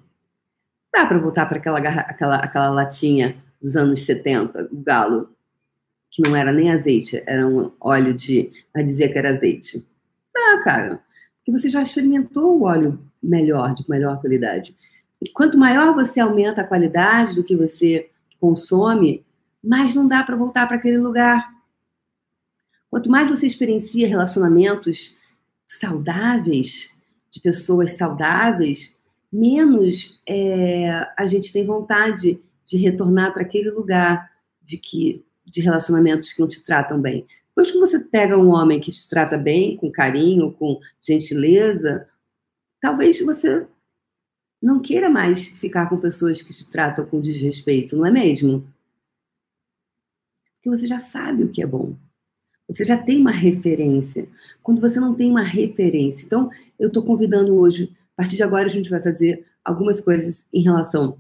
dá 0.92 1.06
para 1.06 1.18
voltar 1.18 1.46
para 1.48 1.58
aquela, 1.58 1.80
aquela, 1.80 2.36
aquela 2.38 2.70
latinha 2.70 3.36
dos 3.62 3.76
anos 3.76 4.02
70, 4.06 4.70
o 4.72 4.78
galo, 4.78 5.30
que 6.12 6.22
não 6.22 6.36
era 6.36 6.52
nem 6.52 6.72
azeite, 6.72 7.24
era 7.26 7.48
um 7.48 7.72
óleo 7.80 8.14
de. 8.14 8.52
a 8.74 8.82
dizer 8.82 9.12
que 9.12 9.18
era 9.18 9.30
azeite. 9.30 9.88
Ah, 10.36 10.62
cara, 10.64 11.00
porque 11.38 11.52
você 11.52 11.70
já 11.70 11.82
experimentou 11.82 12.60
o 12.60 12.64
óleo 12.64 13.00
melhor, 13.22 13.74
de 13.74 13.84
melhor 13.90 14.20
qualidade. 14.20 14.76
E 15.22 15.30
quanto 15.30 15.58
maior 15.58 15.94
você 15.94 16.20
aumenta 16.20 16.62
a 16.62 16.68
qualidade 16.68 17.36
do 17.36 17.44
que 17.44 17.56
você 17.56 18.10
consome, 18.40 19.26
mais 19.64 19.96
não 19.96 20.08
dá 20.08 20.22
para 20.24 20.36
voltar 20.36 20.68
para 20.68 20.78
aquele 20.78 20.98
lugar. 20.98 21.54
Quanto 22.90 23.10
mais 23.10 23.30
você 23.30 23.48
experiencia 23.48 24.08
relacionamentos 24.08 25.18
saudáveis, 25.80 26.94
de 27.32 27.40
pessoas 27.40 27.92
saudáveis, 27.92 28.98
menos 29.32 30.22
é, 30.28 30.90
a 31.18 31.26
gente 31.26 31.52
tem 31.52 31.66
vontade 31.66 32.40
de 32.66 32.78
retornar 32.78 33.34
para 33.34 33.42
aquele 33.42 33.72
lugar 33.72 34.32
de 34.62 34.78
que 34.78 35.26
de 35.46 35.62
relacionamentos 35.62 36.32
que 36.32 36.40
não 36.40 36.48
te 36.48 36.64
tratam 36.64 37.00
bem. 37.00 37.28
Depois 37.50 37.72
que 37.72 37.78
você 37.78 38.00
pega 38.00 38.38
um 38.38 38.50
homem 38.50 38.80
que 38.80 38.92
te 38.92 39.08
trata 39.08 39.38
bem, 39.38 39.78
com 39.78 39.92
carinho, 39.92 40.52
com 40.54 40.80
gentileza, 41.02 42.08
talvez 42.82 43.24
você 43.24 43.68
não 44.62 44.82
queira 44.82 45.10
mais 45.10 45.50
ficar 45.50 45.90
com 45.90 45.98
pessoas 45.98 46.42
que 46.42 46.54
te 46.54 46.70
tratam 46.72 47.06
com 47.06 47.22
desrespeito, 47.22 47.98
não 47.98 48.06
é 48.06 48.12
mesmo? 48.12 48.68
Porque 50.56 50.70
você 50.70 50.88
já 50.88 51.00
sabe 51.00 51.44
o 51.44 51.52
que 51.52 51.62
é 51.62 51.68
bom. 51.68 51.96
Você 52.68 52.86
já 52.86 52.98
tem 52.98 53.20
uma 53.20 53.32
referência. 53.32 54.28
Quando 54.62 54.82
você 54.82 55.00
não 55.00 55.14
tem 55.14 55.30
uma 55.30 55.44
referência. 55.44 56.26
Então, 56.26 56.50
eu 56.80 56.88
estou 56.88 57.04
convidando 57.04 57.56
hoje, 57.56 57.92
a 58.14 58.24
partir 58.24 58.36
de 58.36 58.44
agora, 58.44 58.66
a 58.66 58.72
gente 58.72 58.90
vai 58.90 59.02
fazer 59.02 59.46
algumas 59.64 60.02
coisas 60.02 60.46
em 60.54 60.62
relação 60.62 61.18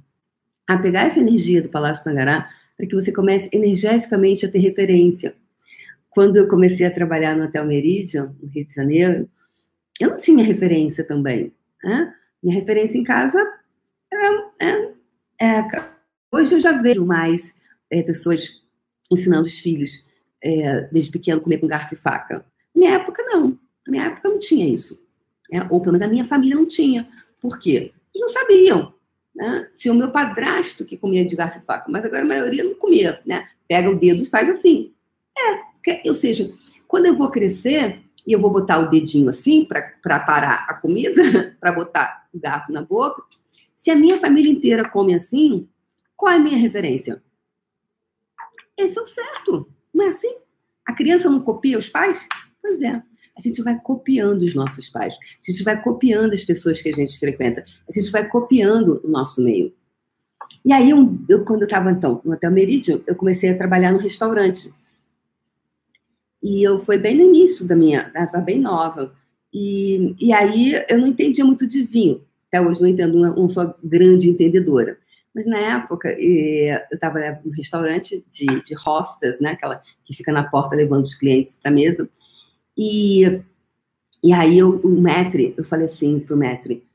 a 0.67 0.77
pegar 0.77 1.01
essa 1.01 1.19
energia 1.19 1.62
do 1.62 1.69
Palácio 1.69 2.03
Tangará 2.03 2.50
para 2.77 2.88
que 2.88 2.95
você 2.95 3.12
comece 3.12 3.50
energeticamente 3.51 4.45
a 4.45 4.51
ter 4.51 4.59
referência. 4.59 5.35
Quando 6.09 6.38
eu 6.38 6.47
comecei 6.47 6.85
a 6.85 6.93
trabalhar 6.93 7.35
no 7.35 7.45
Hotel 7.45 7.65
Meridian, 7.65 8.35
no 8.41 8.50
Rio 8.50 8.65
de 8.65 8.73
Janeiro, 8.73 9.29
eu 10.00 10.09
não 10.09 10.17
tinha 10.17 10.43
referência 10.43 11.03
também. 11.03 11.51
Né? 11.83 12.13
Minha 12.41 12.55
referência 12.55 12.97
em 12.97 13.03
casa 13.03 13.39
é, 14.12 14.65
é, 14.65 15.59
é, 15.59 15.83
hoje 16.31 16.55
eu 16.55 16.62
já 16.62 16.71
vejo 16.73 17.05
mais 17.05 17.53
é, 17.89 18.01
pessoas 18.01 18.62
ensinando 19.12 19.47
os 19.47 19.59
filhos 19.59 20.02
é, 20.43 20.81
desde 20.91 21.12
pequeno 21.12 21.41
comer 21.41 21.59
com 21.59 21.67
garfo 21.67 21.93
e 21.93 21.97
faca. 21.97 22.45
Na 22.75 22.79
minha 22.79 22.95
época 22.95 23.23
não. 23.23 23.57
Na 23.88 23.91
minha 23.91 24.03
época 24.05 24.27
não 24.27 24.39
tinha 24.39 24.67
isso. 24.67 25.07
Né? 25.50 25.65
Ou 25.69 25.79
pelo 25.79 25.93
menos 25.93 26.07
a 26.07 26.12
minha 26.12 26.25
família 26.25 26.55
não 26.55 26.67
tinha. 26.67 27.07
Por 27.39 27.59
quê? 27.59 27.93
Eles 28.13 28.21
não 28.21 28.29
sabiam. 28.29 28.93
Né? 29.33 29.69
Tinha 29.77 29.93
o 29.93 29.97
meu 29.97 30.12
padrasto 30.12 30.85
que 30.85 30.97
comia 30.97 31.25
de 31.25 31.35
garfo 31.35 31.59
e 31.59 31.62
faca, 31.62 31.89
mas 31.89 32.03
agora 32.03 32.23
a 32.23 32.27
maioria 32.27 32.63
não 32.63 32.75
comia, 32.75 33.19
né? 33.25 33.47
Pega 33.67 33.89
o 33.89 33.97
dedo 33.97 34.21
e 34.21 34.25
faz 34.25 34.50
assim. 34.50 34.93
É, 35.35 36.07
ou 36.07 36.13
seja, 36.13 36.53
quando 36.88 37.07
eu 37.07 37.15
vou 37.15 37.31
crescer 37.31 38.01
e 38.27 38.33
eu 38.33 38.39
vou 38.39 38.51
botar 38.51 38.77
o 38.79 38.89
dedinho 38.89 39.29
assim 39.29 39.65
para 39.65 40.19
parar 40.19 40.65
a 40.69 40.73
comida, 40.75 41.55
para 41.59 41.71
botar 41.71 42.27
o 42.33 42.39
garfo 42.39 42.71
na 42.71 42.83
boca, 42.83 43.23
se 43.75 43.89
a 43.89 43.95
minha 43.95 44.19
família 44.19 44.51
inteira 44.51 44.88
come 44.88 45.15
assim, 45.15 45.67
qual 46.15 46.31
é 46.31 46.35
a 46.35 46.39
minha 46.39 46.57
referência? 46.57 47.21
Esse 48.77 48.97
é 48.97 49.01
o 49.01 49.07
certo, 49.07 49.67
não 49.93 50.05
é 50.05 50.09
assim? 50.09 50.35
A 50.85 50.93
criança 50.93 51.29
não 51.29 51.41
copia 51.41 51.77
os 51.77 51.89
pais? 51.89 52.19
Pois 52.62 52.81
é 52.81 53.01
a 53.35 53.41
gente 53.41 53.62
vai 53.63 53.79
copiando 53.79 54.43
os 54.43 54.53
nossos 54.53 54.89
pais, 54.89 55.15
a 55.15 55.51
gente 55.51 55.63
vai 55.63 55.81
copiando 55.81 56.33
as 56.33 56.45
pessoas 56.45 56.81
que 56.81 56.89
a 56.89 56.93
gente 56.93 57.17
frequenta, 57.17 57.65
a 57.88 57.91
gente 57.91 58.12
vai 58.12 58.27
copiando 58.27 59.01
o 59.03 59.07
nosso 59.07 59.43
meio. 59.43 59.73
E 60.63 60.71
aí, 60.71 60.89
eu, 60.89 61.43
quando 61.45 61.62
eu 61.62 61.67
estava 61.67 61.91
então 61.91 62.21
no 62.23 62.33
Hotel 62.33 62.51
Meridian, 62.51 63.01
eu 63.07 63.15
comecei 63.15 63.50
a 63.50 63.57
trabalhar 63.57 63.91
no 63.91 63.97
restaurante. 63.97 64.71
E 66.41 66.62
eu 66.62 66.79
foi 66.79 66.97
bem 66.97 67.15
no 67.15 67.23
início 67.23 67.65
da 67.65 67.75
minha, 67.75 68.07
estava 68.07 68.41
bem 68.41 68.59
nova. 68.59 69.13
E, 69.53 70.13
e 70.19 70.33
aí 70.33 70.83
eu 70.89 71.00
não 71.00 71.07
entendia 71.07 71.45
muito 71.45 71.67
de 71.67 71.83
vinho. 71.83 72.21
Até 72.50 72.62
hoje 72.62 72.81
não 72.81 72.88
entendo, 72.88 73.17
não, 73.17 73.35
não 73.35 73.50
sou 73.50 73.73
grande 73.83 74.29
entendedora. 74.29 74.97
Mas 75.33 75.45
na 75.47 75.57
época, 75.57 76.09
eu 76.19 76.79
estava 76.91 77.19
no 77.43 77.51
restaurante 77.51 78.23
de, 78.31 78.45
de 78.61 78.75
hostas, 78.85 79.39
né? 79.39 79.51
Aquela 79.51 79.81
que 80.05 80.15
fica 80.15 80.31
na 80.31 80.43
porta 80.43 80.75
levando 80.75 81.05
os 81.05 81.15
clientes 81.15 81.55
para 81.61 81.71
a 81.71 81.73
mesa. 81.73 82.07
E, 82.77 83.41
e 84.23 84.31
aí 84.33 84.59
eu, 84.59 84.79
o 84.81 85.01
Metre, 85.01 85.53
eu 85.57 85.63
falei 85.63 85.85
assim 85.85 86.19
pro 86.19 86.37
Metre, 86.37 86.85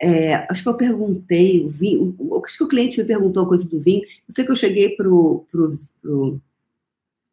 é, 0.00 0.46
acho 0.48 0.62
que 0.62 0.68
eu 0.68 0.76
perguntei, 0.76 1.64
o 1.64 1.68
vinho, 1.68 2.16
acho 2.44 2.58
que 2.58 2.64
o 2.64 2.68
cliente 2.68 2.98
me 2.98 3.04
perguntou 3.04 3.44
a 3.44 3.48
coisa 3.48 3.68
do 3.68 3.80
vinho, 3.80 4.02
eu 4.02 4.34
sei 4.34 4.44
que 4.44 4.52
eu 4.52 4.56
cheguei 4.56 4.90
pro, 4.90 5.44
pro, 5.50 5.78
pro, 6.00 6.40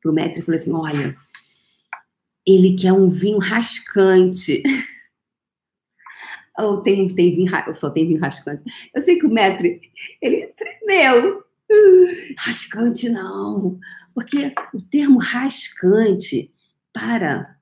pro 0.01 0.13
Metre 0.13 0.39
e 0.39 0.43
falei 0.43 0.59
assim, 0.59 0.71
olha, 0.71 1.15
ele 2.45 2.75
quer 2.75 2.93
um 2.93 3.09
vinho 3.09 3.37
rascante. 3.37 4.63
Ou 6.57 6.81
tem, 6.81 7.13
tem 7.13 7.45
eu 7.67 7.75
só 7.75 7.89
tem 7.89 8.07
vinho 8.07 8.19
rascante. 8.19 8.63
Eu 8.93 9.01
sei 9.03 9.17
que 9.19 9.25
o 9.25 9.29
Metre, 9.29 9.81
ele 10.21 10.47
tremeu. 10.47 11.43
Rascante 12.37 13.09
não, 13.09 13.79
porque 14.13 14.53
o 14.73 14.81
termo 14.81 15.19
rascante 15.19 16.51
para 16.93 17.57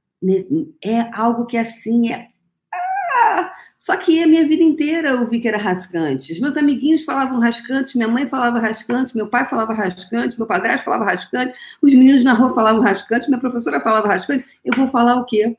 é 0.83 0.99
algo 1.13 1.45
que 1.45 1.57
assim 1.57 2.11
é. 2.11 2.27
Ah! 2.73 3.53
Só 3.77 3.97
que 3.97 4.23
a 4.23 4.27
minha 4.27 4.47
vida 4.47 4.63
inteira 4.63 5.09
eu 5.09 5.27
vi 5.29 5.41
que 5.41 5.47
era 5.47 5.57
rascante. 5.57 6.31
Os 6.31 6.39
meus 6.39 6.55
amiguinhos 6.55 7.03
falavam 7.03 7.39
rascante, 7.39 7.97
minha 7.97 8.07
mãe 8.07 8.27
falava 8.27 8.59
rascante, 8.59 9.15
meu 9.15 9.27
pai 9.27 9.45
falava 9.49 9.73
rascante, 9.73 10.37
meu 10.37 10.47
padrasto 10.47 10.85
falava 10.85 11.03
rascante, 11.03 11.53
os 11.81 11.93
meninos 11.93 12.23
na 12.23 12.33
rua 12.33 12.55
falavam 12.55 12.81
rascante, 12.81 13.27
minha 13.27 13.41
professora 13.41 13.81
falava 13.81 14.07
rascante. 14.07 14.45
Eu 14.63 14.73
vou 14.75 14.87
falar 14.87 15.15
o 15.17 15.25
quê? 15.25 15.57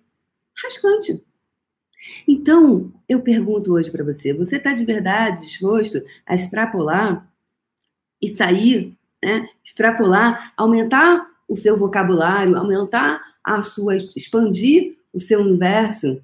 Rascante. 0.62 1.22
Então, 2.26 2.92
eu 3.08 3.20
pergunto 3.20 3.72
hoje 3.72 3.90
para 3.90 4.04
você: 4.04 4.32
você 4.32 4.56
está 4.56 4.72
de 4.72 4.84
verdade 4.84 5.42
disposto 5.42 6.02
a 6.26 6.34
extrapolar 6.34 7.28
e 8.20 8.28
sair, 8.28 8.96
né? 9.22 9.48
extrapolar, 9.64 10.52
aumentar 10.56 11.30
o 11.48 11.56
seu 11.56 11.76
vocabulário, 11.76 12.56
aumentar 12.56 13.22
a 13.42 13.62
sua, 13.62 13.96
expandir 13.96 14.96
o 15.12 15.20
seu 15.20 15.40
universo, 15.40 16.22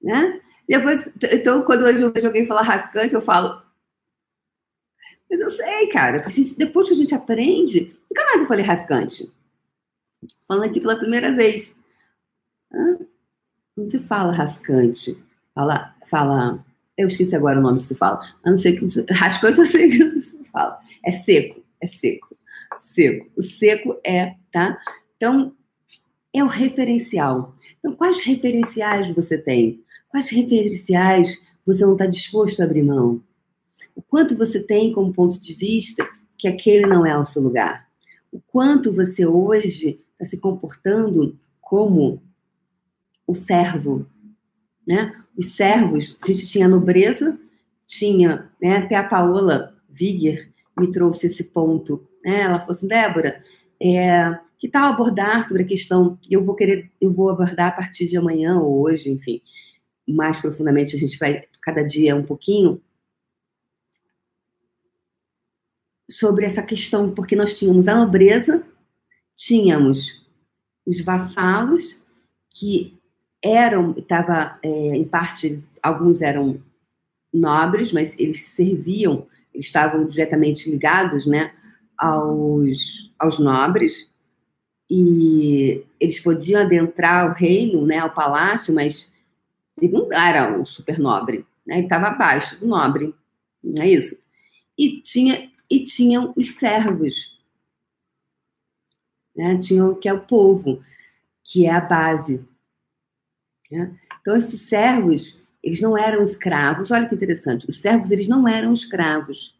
né? 0.00 0.40
Depois, 0.68 1.00
então, 1.32 1.64
quando 1.64 1.82
hoje 1.82 2.00
eu 2.00 2.12
vejo 2.12 2.26
alguém 2.26 2.46
falar 2.46 2.62
rascante, 2.62 3.14
eu 3.14 3.22
falo, 3.22 3.60
mas 5.30 5.40
eu 5.40 5.50
sei, 5.50 5.88
cara, 5.88 6.24
depois 6.56 6.88
que 6.88 6.94
a 6.94 6.96
gente 6.96 7.14
aprende, 7.14 7.96
nunca 8.10 8.24
mais 8.24 8.42
eu 8.42 8.48
falei 8.48 8.64
rascante. 8.64 9.30
Falando 10.46 10.64
aqui 10.64 10.80
pela 10.80 10.98
primeira 10.98 11.34
vez. 11.34 11.78
Não 13.80 13.88
se 13.88 13.98
fala 13.98 14.30
rascante. 14.30 15.16
Fala, 15.54 15.94
fala. 16.06 16.62
Eu 16.98 17.06
esqueci 17.06 17.34
agora 17.34 17.58
o 17.58 17.62
nome 17.62 17.78
que 17.78 17.86
se 17.86 17.94
fala. 17.94 18.20
A 18.44 18.50
não 18.50 18.58
sei 18.58 18.76
que. 18.78 18.84
Rascante 19.10 19.58
eu 19.58 19.64
sei 19.64 19.88
que 19.88 20.20
se 20.20 20.44
fala. 20.52 20.78
É 21.02 21.12
seco. 21.12 21.62
É 21.80 21.86
seco. 21.86 22.36
Seco. 22.94 23.30
O 23.38 23.42
seco 23.42 23.98
é, 24.04 24.34
tá? 24.52 24.78
Então, 25.16 25.54
é 26.34 26.44
o 26.44 26.46
referencial. 26.46 27.56
Então, 27.78 27.94
quais 27.94 28.22
referenciais 28.22 29.14
você 29.14 29.38
tem? 29.38 29.82
Quais 30.10 30.28
referenciais 30.28 31.40
você 31.66 31.82
não 31.82 31.92
está 31.92 32.04
disposto 32.04 32.60
a 32.60 32.66
abrir 32.66 32.82
mão? 32.82 33.22
O 33.96 34.02
quanto 34.02 34.36
você 34.36 34.60
tem 34.60 34.92
como 34.92 35.10
ponto 35.10 35.40
de 35.40 35.54
vista 35.54 36.06
que 36.36 36.46
aquele 36.46 36.86
não 36.86 37.06
é 37.06 37.18
o 37.18 37.24
seu 37.24 37.40
lugar? 37.40 37.88
O 38.30 38.40
quanto 38.40 38.92
você 38.92 39.24
hoje 39.24 40.02
está 40.12 40.26
se 40.26 40.36
comportando 40.36 41.38
como 41.62 42.22
o 43.30 43.34
servo, 43.34 44.06
né? 44.84 45.14
Os 45.36 45.54
servos, 45.54 46.18
a 46.20 46.26
gente 46.26 46.48
tinha 46.48 46.66
nobreza, 46.66 47.38
tinha, 47.86 48.50
né? 48.60 48.78
Até 48.78 48.96
a 48.96 49.08
Paola 49.08 49.76
Viger 49.88 50.50
me 50.76 50.90
trouxe 50.90 51.28
esse 51.28 51.44
ponto, 51.44 52.04
né? 52.24 52.40
Ela 52.40 52.58
falou 52.58 52.74
assim, 52.74 52.88
Débora, 52.88 53.44
é, 53.80 54.36
que 54.58 54.68
tal 54.68 54.92
abordar 54.92 55.46
sobre 55.46 55.62
a 55.62 55.66
questão? 55.66 56.18
Eu 56.28 56.44
vou 56.44 56.56
querer, 56.56 56.90
eu 57.00 57.12
vou 57.12 57.30
abordar 57.30 57.68
a 57.68 57.76
partir 57.76 58.08
de 58.08 58.16
amanhã 58.16 58.58
ou 58.58 58.82
hoje, 58.82 59.08
enfim, 59.08 59.40
mais 60.08 60.40
profundamente 60.40 60.96
a 60.96 60.98
gente 60.98 61.16
vai 61.16 61.44
cada 61.62 61.84
dia 61.84 62.16
um 62.16 62.24
pouquinho 62.24 62.82
sobre 66.10 66.44
essa 66.44 66.64
questão, 66.64 67.14
porque 67.14 67.36
nós 67.36 67.56
tínhamos 67.56 67.86
a 67.86 67.94
nobreza, 67.94 68.66
tínhamos 69.36 70.26
os 70.84 71.00
vassalos 71.00 72.04
que 72.50 72.99
eram, 73.42 73.94
estava 73.96 74.58
é, 74.62 74.68
em 74.68 75.04
parte, 75.04 75.64
alguns 75.82 76.20
eram 76.20 76.62
nobres, 77.32 77.92
mas 77.92 78.18
eles 78.18 78.42
serviam, 78.42 79.26
estavam 79.54 80.06
diretamente 80.06 80.70
ligados, 80.70 81.26
né, 81.26 81.52
aos, 81.96 83.12
aos 83.18 83.38
nobres, 83.38 84.12
e 84.88 85.84
eles 85.98 86.20
podiam 86.20 86.62
adentrar 86.62 87.30
o 87.30 87.34
reino, 87.34 87.86
né, 87.86 87.98
ao 87.98 88.10
palácio, 88.10 88.74
mas 88.74 89.10
ele 89.80 89.92
não 89.92 90.12
era 90.12 90.58
um 90.58 90.64
super 90.64 90.98
nobre, 90.98 91.46
né, 91.66 91.76
ele 91.76 91.84
estava 91.84 92.08
abaixo 92.08 92.58
do 92.58 92.66
nobre, 92.66 93.14
não 93.62 93.82
é 93.82 93.90
isso? 93.90 94.20
E, 94.76 95.00
tinha, 95.00 95.50
e 95.70 95.84
tinham 95.84 96.32
os 96.36 96.54
servos, 96.54 97.38
né, 99.34 99.58
tinham 99.58 99.94
que 99.94 100.08
é 100.08 100.12
o 100.12 100.20
povo, 100.20 100.82
que 101.42 101.66
é 101.66 101.70
a 101.70 101.80
base, 101.80 102.44
né? 103.70 103.96
Então, 104.20 104.36
esses 104.36 104.62
servos, 104.62 105.38
eles 105.62 105.80
não 105.80 105.96
eram 105.96 106.22
escravos. 106.22 106.90
Olha 106.90 107.08
que 107.08 107.14
interessante. 107.14 107.68
Os 107.68 107.80
servos, 107.80 108.10
eles 108.10 108.28
não 108.28 108.46
eram 108.46 108.72
escravos. 108.72 109.54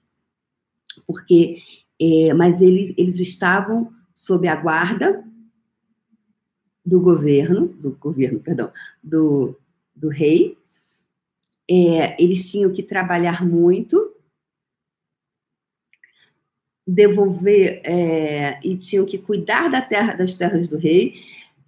Porque, 1.07 1.59
é, 2.01 2.35
mas 2.35 2.61
eles, 2.61 2.95
eles 2.97 3.19
estavam 3.21 3.93
sob 4.15 4.49
a 4.49 4.57
guarda 4.57 5.25
do 6.85 7.01
governo, 7.01 7.69
do 7.69 7.93
governo, 7.93 8.41
perdão, 8.41 8.73
do, 9.03 9.59
do 9.95 10.09
rei. 10.09 10.59
É, 11.71 12.21
eles 12.23 12.51
tinham 12.51 12.73
que 12.73 12.83
trabalhar 12.83 13.47
muito, 13.47 14.15
devolver 16.87 17.81
é, 17.85 18.59
e 18.65 18.77
tinham 18.77 19.07
que 19.07 19.17
cuidar 19.17 19.69
da 19.69 19.81
terra, 19.81 20.15
das 20.15 20.35
terras 20.35 20.67
do 20.67 20.77
rei 20.77 21.15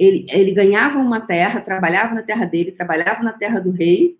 ele, 0.02 0.26
ele 0.28 0.52
ganhava 0.52 0.98
uma 0.98 1.20
terra, 1.20 1.60
trabalhava 1.60 2.12
na 2.12 2.22
terra 2.22 2.44
dele, 2.44 2.72
trabalhava 2.72 3.22
na 3.22 3.32
terra 3.32 3.60
do 3.60 3.70
rei, 3.70 4.18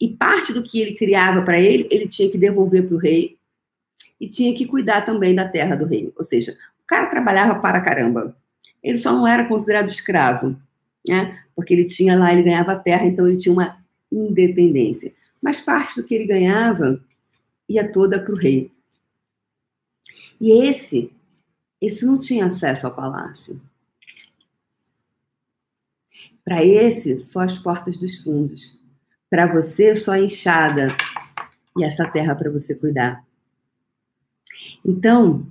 e 0.00 0.08
parte 0.08 0.52
do 0.52 0.62
que 0.62 0.80
ele 0.80 0.94
criava 0.94 1.42
para 1.42 1.58
ele, 1.58 1.86
ele 1.88 2.08
tinha 2.08 2.28
que 2.28 2.36
devolver 2.36 2.86
para 2.86 2.96
o 2.96 2.98
rei, 2.98 3.38
e 4.20 4.28
tinha 4.28 4.52
que 4.56 4.66
cuidar 4.66 5.02
também 5.02 5.36
da 5.36 5.48
terra 5.48 5.76
do 5.76 5.84
rei. 5.84 6.12
Ou 6.16 6.24
seja, 6.24 6.52
o 6.82 6.86
cara 6.86 7.06
trabalhava 7.06 7.60
para 7.60 7.80
caramba. 7.80 8.36
Ele 8.82 8.98
só 8.98 9.12
não 9.12 9.24
era 9.24 9.44
considerado 9.44 9.88
escravo, 9.88 10.56
né? 11.06 11.44
Porque 11.54 11.72
ele 11.72 11.84
tinha 11.84 12.18
lá, 12.18 12.32
ele 12.32 12.42
ganhava 12.42 12.72
a 12.72 12.78
terra, 12.78 13.06
então 13.06 13.28
ele 13.28 13.36
tinha 13.36 13.52
uma 13.52 13.78
independência. 14.10 15.12
Mas 15.40 15.60
parte 15.60 15.94
do 15.94 16.02
que 16.04 16.14
ele 16.14 16.26
ganhava 16.26 17.00
ia 17.68 17.88
toda 17.88 18.20
para 18.20 18.34
o 18.34 18.36
rei. 18.36 18.68
E 20.40 20.50
esse, 20.50 21.12
esse 21.80 22.04
não 22.04 22.18
tinha 22.18 22.46
acesso 22.46 22.86
ao 22.86 22.94
palácio. 22.94 23.60
Para 26.48 26.64
esse, 26.64 27.18
só 27.18 27.40
as 27.40 27.58
portas 27.58 27.98
dos 27.98 28.16
fundos. 28.16 28.80
Para 29.28 29.46
você, 29.52 29.94
só 29.94 30.12
a 30.12 30.18
enxada 30.18 30.96
e 31.76 31.84
essa 31.84 32.06
terra 32.06 32.34
para 32.34 32.50
você 32.50 32.74
cuidar. 32.74 33.22
Então, 34.82 35.46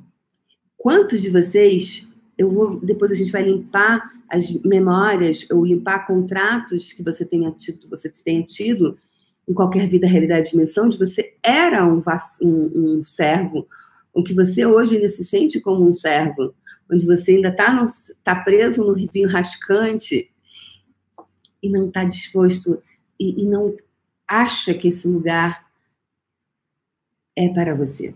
quantos 0.76 1.22
de 1.22 1.30
vocês, 1.30 2.08
eu 2.36 2.50
vou, 2.50 2.80
depois 2.80 3.12
a 3.12 3.14
gente 3.14 3.32
vai 3.32 3.44
limpar 3.44 4.12
as 4.28 4.52
memórias 4.64 5.48
ou 5.52 5.64
limpar 5.64 6.08
contratos 6.08 6.92
que 6.92 7.04
você 7.04 7.24
tenha 7.24 7.52
tido, 7.52 7.88
você 7.88 8.10
tenha 8.10 8.42
tido 8.42 8.98
em 9.48 9.54
qualquer 9.54 9.88
vida, 9.88 10.08
realidade, 10.08 10.50
dimensão, 10.50 10.90
de 10.90 10.98
você 10.98 11.36
era 11.44 11.86
um, 11.86 12.02
um, 12.42 12.72
um 12.74 13.04
servo, 13.04 13.68
o 14.12 14.24
que 14.24 14.34
você 14.34 14.66
hoje 14.66 14.96
ainda 14.96 15.10
se 15.10 15.24
sente 15.24 15.62
como 15.62 15.88
um 15.88 15.94
servo, 15.94 16.56
onde 16.92 17.06
você 17.06 17.34
ainda 17.34 17.50
está 17.50 17.86
tá 18.24 18.36
preso 18.38 18.84
no 18.84 18.96
vinho 18.96 19.30
rascante, 19.30 20.32
e 21.62 21.70
não 21.70 21.86
está 21.86 22.04
disposto 22.04 22.82
e, 23.20 23.41
e 23.41 23.46
não 23.46 23.76
acha 24.28 24.74
que 24.74 24.89
esse 24.89 25.08
lugar 25.08 25.67
é 27.36 27.48
para 27.50 27.74
você. 27.74 28.13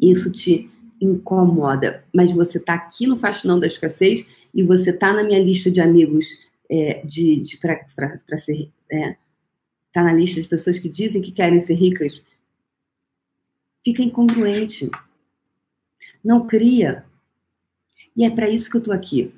Isso 0.00 0.32
te 0.32 0.70
incomoda, 1.00 2.04
mas 2.12 2.32
você 2.32 2.58
está 2.58 2.74
aqui 2.74 3.06
no 3.06 3.16
Faxinão 3.16 3.60
da 3.60 3.66
Escassez 3.66 4.26
e 4.54 4.62
você 4.62 4.90
está 4.90 5.12
na 5.12 5.22
minha 5.22 5.42
lista 5.42 5.70
de 5.70 5.80
amigos 5.80 6.26
é, 6.68 7.04
de, 7.04 7.36
de 7.36 7.58
para 7.58 8.38
ser. 8.38 8.70
É, 8.90 9.16
tá 9.92 10.02
na 10.02 10.12
lista 10.12 10.40
de 10.40 10.48
pessoas 10.48 10.78
que 10.78 10.88
dizem 10.88 11.22
que 11.22 11.32
querem 11.32 11.60
ser 11.60 11.74
ricas. 11.74 12.22
Fica 13.84 14.02
incongruente. 14.02 14.90
Não 16.24 16.46
cria. 16.46 17.04
E 18.16 18.24
é 18.24 18.30
para 18.30 18.48
isso 18.48 18.70
que 18.70 18.76
eu 18.76 18.80
estou 18.80 18.94
aqui. 18.94 19.32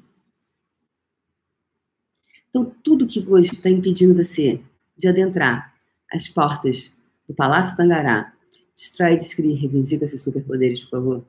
Então, 2.50 2.72
tudo 2.82 3.06
que 3.06 3.20
hoje 3.28 3.54
está 3.54 3.68
impedindo 3.68 4.14
você 4.14 4.60
de 4.96 5.08
adentrar 5.08 5.74
as 6.12 6.28
portas 6.28 6.92
do 7.28 7.34
Palácio 7.34 7.76
Tangará, 7.76 8.32
destrói, 8.74 9.16
descreve, 9.16 9.54
reivindica 9.54 10.04
esses 10.04 10.22
superpoderes, 10.22 10.82
por 10.84 10.90
favor. 10.90 11.24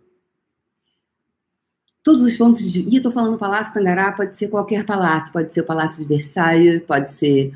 Todos 2.01 2.23
os 2.23 2.37
pontos 2.37 2.71
de. 2.71 2.81
E 2.81 2.95
eu 2.95 2.97
estou 2.97 3.11
falando 3.11 3.37
Palácio 3.37 3.73
Tangará, 3.73 4.11
pode 4.13 4.35
ser 4.35 4.47
qualquer 4.47 4.85
palácio, 4.85 5.33
pode 5.33 5.53
ser 5.53 5.61
o 5.61 5.65
Palácio 5.65 6.01
de 6.01 6.07
Versailles, 6.07 6.83
pode 6.83 7.11
ser. 7.11 7.53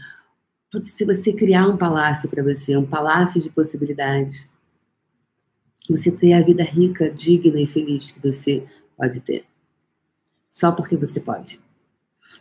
Pode 0.71 0.87
ser 0.87 1.05
você 1.05 1.31
criar 1.31 1.67
um 1.67 1.77
palácio 1.77 2.27
para 2.27 2.43
você, 2.43 2.75
um 2.75 2.85
palácio 2.85 3.41
de 3.41 3.49
possibilidades. 3.49 4.51
Você 5.87 6.11
ter 6.11 6.33
a 6.33 6.41
vida 6.41 6.63
rica, 6.63 7.09
digna 7.09 7.61
e 7.61 7.67
feliz 7.67 8.11
que 8.11 8.19
você 8.19 8.65
pode 8.97 9.21
ter. 9.21 9.45
Só 10.49 10.71
porque 10.71 10.97
você 10.97 11.19
pode. 11.19 11.59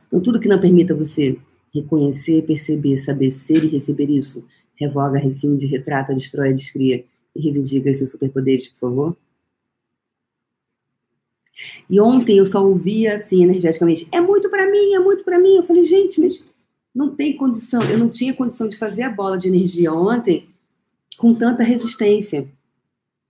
Então, 0.07 0.21
tudo 0.21 0.38
que 0.38 0.49
não 0.49 0.61
permita 0.61 0.95
você 0.95 1.38
reconhecer, 1.73 2.42
perceber, 2.42 2.99
saber 2.99 3.31
ser 3.31 3.64
e 3.64 3.68
receber 3.68 4.11
isso, 4.11 4.47
revoga, 4.75 5.18
rescinde, 5.18 5.66
retrata, 5.66 6.14
destrói, 6.14 6.53
descria 6.53 7.05
e 7.35 7.40
reivindica 7.40 7.90
os 7.90 7.99
seus 7.99 8.11
superpoderes, 8.11 8.68
por 8.68 8.79
favor. 8.79 9.16
E 11.88 12.01
ontem 12.01 12.37
eu 12.37 12.47
só 12.47 12.64
ouvia 12.64 13.14
assim, 13.14 13.42
energeticamente: 13.42 14.07
é 14.12 14.21
muito 14.21 14.51
para 14.51 14.71
mim, 14.71 14.95
é 14.95 14.99
muito 14.99 15.25
para 15.25 15.38
mim. 15.38 15.57
Eu 15.57 15.62
falei, 15.62 15.85
gente, 15.85 16.21
mas 16.21 16.47
não 16.95 17.14
tem 17.14 17.37
condição, 17.37 17.83
eu 17.85 17.99
não 17.99 18.09
tinha 18.09 18.35
condição 18.35 18.68
de 18.68 18.77
fazer 18.77 19.03
a 19.03 19.11
bola 19.11 19.38
de 19.38 19.49
energia 19.49 19.92
ontem 19.92 20.49
com 21.16 21.35
tanta 21.35 21.62
resistência. 21.62 22.49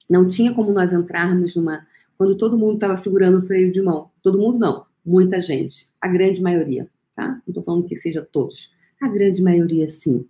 Não 0.09 0.29
tinha 0.29 0.53
como 0.53 0.73
nós 0.73 0.93
entrarmos 0.93 1.55
numa. 1.55 1.87
Quando 2.19 2.37
todo 2.37 2.59
mundo 2.59 2.75
estava 2.75 2.97
segurando 2.97 3.38
o 3.38 3.47
freio 3.47 3.73
de 3.73 3.81
mão. 3.81 4.11
Todo 4.23 4.38
mundo 4.38 4.59
não 4.59 4.91
muita 5.05 5.41
gente, 5.41 5.88
a 6.01 6.09
grande 6.09 6.41
maioria, 6.41 6.88
tá? 7.15 7.29
Não 7.29 7.43
estou 7.49 7.62
falando 7.62 7.87
que 7.87 7.97
seja 7.97 8.25
todos, 8.25 8.71
a 9.01 9.09
grande 9.09 9.43
maioria 9.43 9.88
sim. 9.88 10.27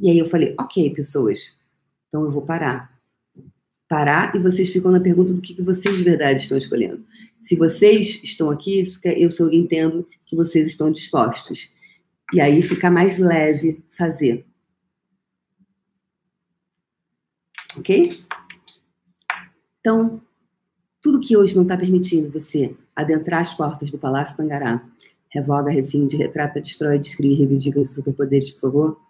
E 0.00 0.08
aí 0.08 0.18
eu 0.18 0.28
falei, 0.28 0.54
ok, 0.58 0.94
pessoas, 0.94 1.56
então 2.08 2.24
eu 2.24 2.30
vou 2.30 2.42
parar. 2.42 2.98
parar 3.88 4.34
e 4.34 4.38
vocês 4.38 4.70
ficam 4.70 4.90
na 4.90 5.00
pergunta 5.00 5.32
do 5.32 5.40
que, 5.40 5.54
que 5.54 5.62
vocês 5.62 5.96
de 5.96 6.04
verdade 6.04 6.42
estão 6.42 6.56
escolhendo. 6.56 7.04
Se 7.42 7.56
vocês 7.56 8.22
estão 8.22 8.50
aqui, 8.50 8.84
eu 9.04 9.30
só 9.30 9.48
entendo 9.50 10.08
que 10.26 10.36
vocês 10.36 10.66
estão 10.66 10.90
dispostos. 10.90 11.70
E 12.32 12.40
aí 12.40 12.62
fica 12.62 12.90
mais 12.90 13.18
leve 13.18 13.82
fazer. 13.96 14.46
Ok? 17.76 18.22
Então, 19.80 20.20
tudo 21.00 21.20
que 21.20 21.36
hoje 21.36 21.54
não 21.54 21.62
está 21.62 21.76
permitindo 21.76 22.30
você 22.30 22.74
adentrar 22.94 23.40
as 23.40 23.54
portas 23.54 23.90
do 23.90 23.98
Palácio 23.98 24.36
Tangará, 24.36 24.84
revoga, 25.30 25.70
rescinde, 25.70 26.16
retrata, 26.16 26.60
destrói, 26.60 26.98
descreve, 26.98 27.34
reivindica 27.34 27.80
os 27.80 27.94
superpoderes, 27.94 28.50
por 28.50 28.60
favor. 28.60 29.00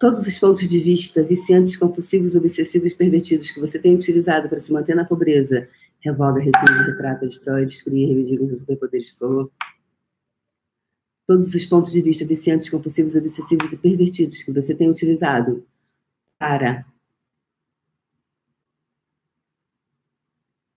Todos 0.00 0.26
os 0.26 0.38
pontos 0.38 0.68
de 0.68 0.78
vista 0.78 1.22
viciantes, 1.22 1.76
compulsivos, 1.76 2.36
obsessivos, 2.36 2.94
pervertidos 2.94 3.50
que 3.50 3.60
você 3.60 3.78
tem 3.78 3.94
utilizado 3.94 4.48
para 4.48 4.60
se 4.60 4.72
manter 4.72 4.94
na 4.94 5.04
pobreza, 5.04 5.68
revoga, 6.00 6.40
rescinde, 6.40 6.86
retrata, 6.86 7.26
destrói, 7.26 7.66
descreve, 7.66 8.06
reivindica 8.06 8.44
os 8.44 8.60
superpoderes, 8.60 9.10
por 9.10 9.18
favor. 9.18 9.52
Todos 11.26 11.52
os 11.52 11.66
pontos 11.66 11.92
de 11.92 12.00
vista 12.00 12.24
viciantes, 12.24 12.70
compulsivos, 12.70 13.14
obsessivos 13.14 13.72
e 13.72 13.76
pervertidos 13.76 14.42
que 14.42 14.52
você 14.52 14.74
tem 14.74 14.88
utilizado 14.88 15.66
para 16.38 16.86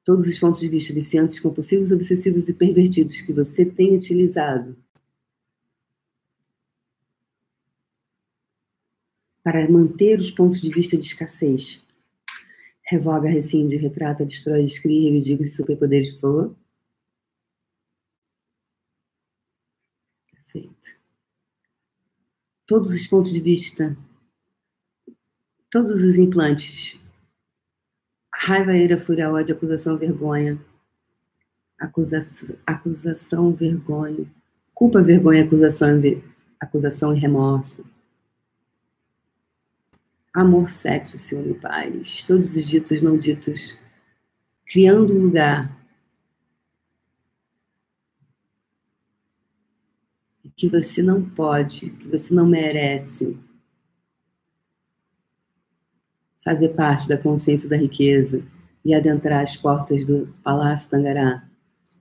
todos 0.04 0.28
os 0.28 0.40
pontos 0.40 0.62
de 0.62 0.68
vista 0.68 0.94
viciantes, 0.94 1.40
compulsivos, 1.40 1.92
obsessivos 1.92 2.50
e 2.50 2.54
pervertidos 2.54 3.22
que 3.22 3.34
você 3.34 3.66
tem 3.66 3.96
utilizado 3.96 4.76
para 9.44 9.70
manter 9.70 10.20
os 10.20 10.32
pontos 10.32 10.62
de 10.62 10.70
vista 10.70 10.98
de 10.98 11.06
escassez. 11.06 11.86
Revoga, 12.84 13.30
rescinde, 13.30 13.78
retrata, 13.78 14.26
destrói, 14.26 14.66
descreve, 14.66 15.04
reivindica 15.04 15.44
esses 15.44 15.56
superpoderes, 15.56 16.12
por 16.12 16.20
favor. 16.20 16.56
Perfeito. 20.32 20.88
Todos 22.68 22.92
os 22.92 23.08
pontos 23.08 23.32
de 23.32 23.40
vista, 23.40 23.98
todos 25.70 26.04
os 26.04 26.16
implantes 26.18 27.01
Raiva, 28.44 28.76
ira, 28.76 28.98
fúria, 28.98 29.32
ódio, 29.32 29.54
acusação, 29.54 29.96
vergonha. 30.00 30.60
Acusação, 31.78 32.58
acusação 32.66 33.54
vergonha. 33.54 34.26
Culpa, 34.74 35.00
vergonha, 35.00 35.44
acusação, 35.44 36.02
acusação 36.60 37.16
e 37.16 37.20
remorso. 37.20 37.86
Amor, 40.34 40.72
sexo, 40.72 41.20
ciúme 41.20 41.54
paz. 41.54 42.24
Todos 42.24 42.56
os 42.56 42.68
ditos 42.68 43.04
não 43.04 43.16
ditos. 43.16 43.80
Criando 44.66 45.14
um 45.14 45.26
lugar 45.26 45.78
que 50.58 50.68
você 50.68 51.04
não 51.04 51.24
pode, 51.30 51.92
que 51.92 52.08
você 52.08 52.34
não 52.34 52.48
merece 52.48 53.38
fazer 56.44 56.70
parte 56.70 57.08
da 57.08 57.18
consciência 57.18 57.70
da 57.70 57.78
riqueza 57.78 58.44
e 58.84 58.94
adentrar 58.94 59.44
as 59.44 59.56
portas 59.56 60.06
do 60.06 60.28
Palácio 60.44 60.90
Tangará. 60.90 61.48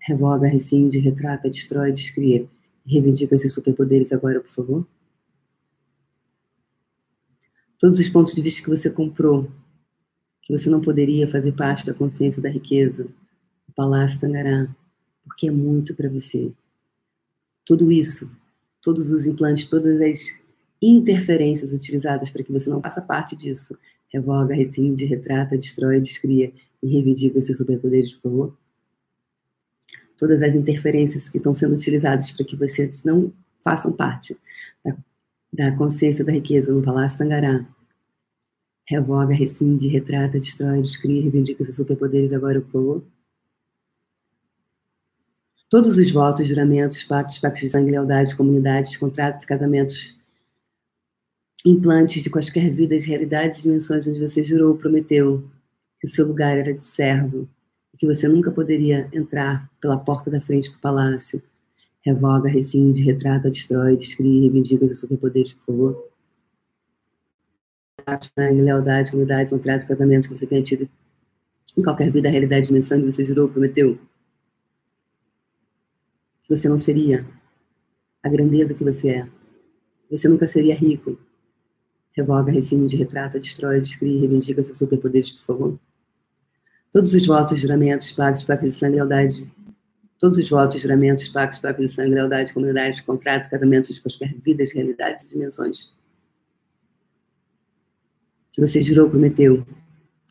Revoga, 0.00 0.48
rescinde, 0.48 0.98
retrata, 0.98 1.50
destrói, 1.50 1.92
descria. 1.92 2.46
Reivindica 2.86 3.34
esses 3.34 3.52
superpoderes 3.52 4.12
agora, 4.12 4.40
por 4.40 4.50
favor. 4.50 4.86
Todos 7.78 7.98
os 7.98 8.08
pontos 8.08 8.34
de 8.34 8.42
vista 8.42 8.62
que 8.62 8.70
você 8.70 8.90
comprou, 8.90 9.50
que 10.42 10.52
você 10.56 10.68
não 10.68 10.80
poderia 10.80 11.28
fazer 11.28 11.52
parte 11.52 11.84
da 11.86 11.94
consciência 11.94 12.42
da 12.42 12.48
riqueza, 12.48 13.04
do 13.04 13.74
Palácio 13.74 14.20
Tangará, 14.20 14.74
porque 15.24 15.48
é 15.48 15.50
muito 15.50 15.94
para 15.94 16.08
você. 16.08 16.52
Tudo 17.64 17.92
isso, 17.92 18.30
todos 18.82 19.10
os 19.10 19.26
implantes, 19.26 19.66
todas 19.66 20.00
as 20.00 20.18
interferências 20.82 21.72
utilizadas 21.72 22.30
para 22.30 22.42
que 22.42 22.52
você 22.52 22.68
não 22.68 22.82
faça 22.82 23.00
parte 23.00 23.36
disso, 23.36 23.78
revoga, 24.10 24.54
rescinde, 24.54 25.04
retrata, 25.04 25.56
destrói, 25.56 26.00
descria 26.00 26.52
e 26.82 26.88
reivindica 26.88 27.40
seus 27.40 27.58
superpoderes, 27.58 28.12
por 28.14 28.22
favor? 28.22 28.58
Todas 30.18 30.42
as 30.42 30.54
interferências 30.54 31.28
que 31.28 31.38
estão 31.38 31.54
sendo 31.54 31.74
utilizadas 31.74 32.30
para 32.32 32.44
que 32.44 32.56
vocês 32.56 33.04
não 33.04 33.32
façam 33.62 33.92
parte 33.92 34.36
da, 34.84 34.96
da 35.52 35.76
consciência 35.76 36.24
da 36.24 36.32
riqueza 36.32 36.72
no 36.72 36.82
Palácio 36.82 37.18
Tangará. 37.18 37.66
Revoga, 38.86 39.32
rescinde, 39.32 39.88
retrata, 39.88 40.38
destrói, 40.38 40.82
descria 40.82 41.18
e 41.18 41.22
reivindica 41.22 41.64
seus 41.64 41.76
superpoderes 41.76 42.32
agora, 42.32 42.60
por 42.60 42.72
favor? 42.72 43.04
Todos 45.70 45.96
os 45.96 46.10
votos, 46.10 46.48
juramentos, 46.48 47.04
pactos, 47.04 47.38
pactos 47.38 47.62
de 47.62 47.70
sangue, 47.70 47.92
lealdade, 47.92 48.36
comunidades, 48.36 48.96
contratos, 48.96 49.46
casamentos, 49.46 50.19
implantes 51.64 52.22
de 52.22 52.30
quaisquer 52.30 52.70
vidas, 52.70 53.04
realidades 53.04 53.58
e 53.58 53.62
dimensões 53.62 54.06
onde 54.06 54.20
você 54.20 54.42
jurou, 54.42 54.76
prometeu 54.76 55.48
que 56.00 56.06
o 56.06 56.10
seu 56.10 56.26
lugar 56.26 56.56
era 56.56 56.72
de 56.72 56.82
servo, 56.82 57.48
que 57.98 58.06
você 58.06 58.26
nunca 58.26 58.50
poderia 58.50 59.08
entrar 59.12 59.70
pela 59.78 59.98
porta 59.98 60.30
da 60.30 60.40
frente 60.40 60.72
do 60.72 60.78
palácio. 60.78 61.42
Revoga, 62.02 62.48
rescinde, 62.48 63.02
retrata, 63.02 63.50
destrói, 63.50 63.94
descreve, 63.94 64.40
reivindica 64.40 64.86
os 64.86 64.98
superpoderes, 64.98 65.52
por 65.52 65.66
favor. 65.66 66.10
Lealdade, 68.38 69.14
unidade, 69.14 69.50
contratos, 69.50 69.86
casamentos 69.86 70.26
que 70.26 70.38
você 70.38 70.46
tenha 70.46 70.62
tido 70.62 70.88
em 71.76 71.82
qualquer 71.82 72.10
vida, 72.10 72.30
realidade, 72.30 72.68
dimensão 72.68 72.98
onde 72.98 73.12
você 73.12 73.24
jurou, 73.24 73.48
prometeu 73.48 73.98
que 76.42 76.56
você 76.56 76.68
não 76.68 76.78
seria 76.78 77.24
a 78.22 78.28
grandeza 78.28 78.74
que 78.74 78.82
você 78.82 79.08
é. 79.10 79.28
Você 80.10 80.26
nunca 80.26 80.48
seria 80.48 80.74
rico, 80.74 81.18
revoga, 82.12 82.52
rescinde, 82.52 82.96
retrata, 82.96 83.38
destrói, 83.38 83.80
descreve, 83.80 84.18
reivindica 84.18 84.62
seus 84.62 84.78
superpoderes, 84.78 85.30
por 85.30 85.42
favor. 85.42 85.80
Todos 86.92 87.14
os 87.14 87.26
votos, 87.26 87.60
juramentos, 87.60 88.10
pactos, 88.12 88.44
pactos 88.44 88.72
de 88.72 88.78
sangue, 88.78 88.96
lealdade. 88.96 89.50
Todos 90.18 90.38
os 90.38 90.50
votos, 90.50 90.82
juramentos, 90.82 91.28
pactos, 91.28 91.60
pactos 91.60 91.86
de 91.86 91.92
sangue, 91.92 92.14
lealdade, 92.14 92.52
comunidade, 92.52 93.02
contratos, 93.02 93.48
casamentos 93.48 93.94
de 93.94 94.00
quaisquer 94.00 94.34
vidas, 94.40 94.72
realidades 94.72 95.26
e 95.26 95.28
dimensões. 95.30 95.92
Que 98.52 98.60
você 98.60 98.82
jurou, 98.82 99.08
prometeu. 99.08 99.64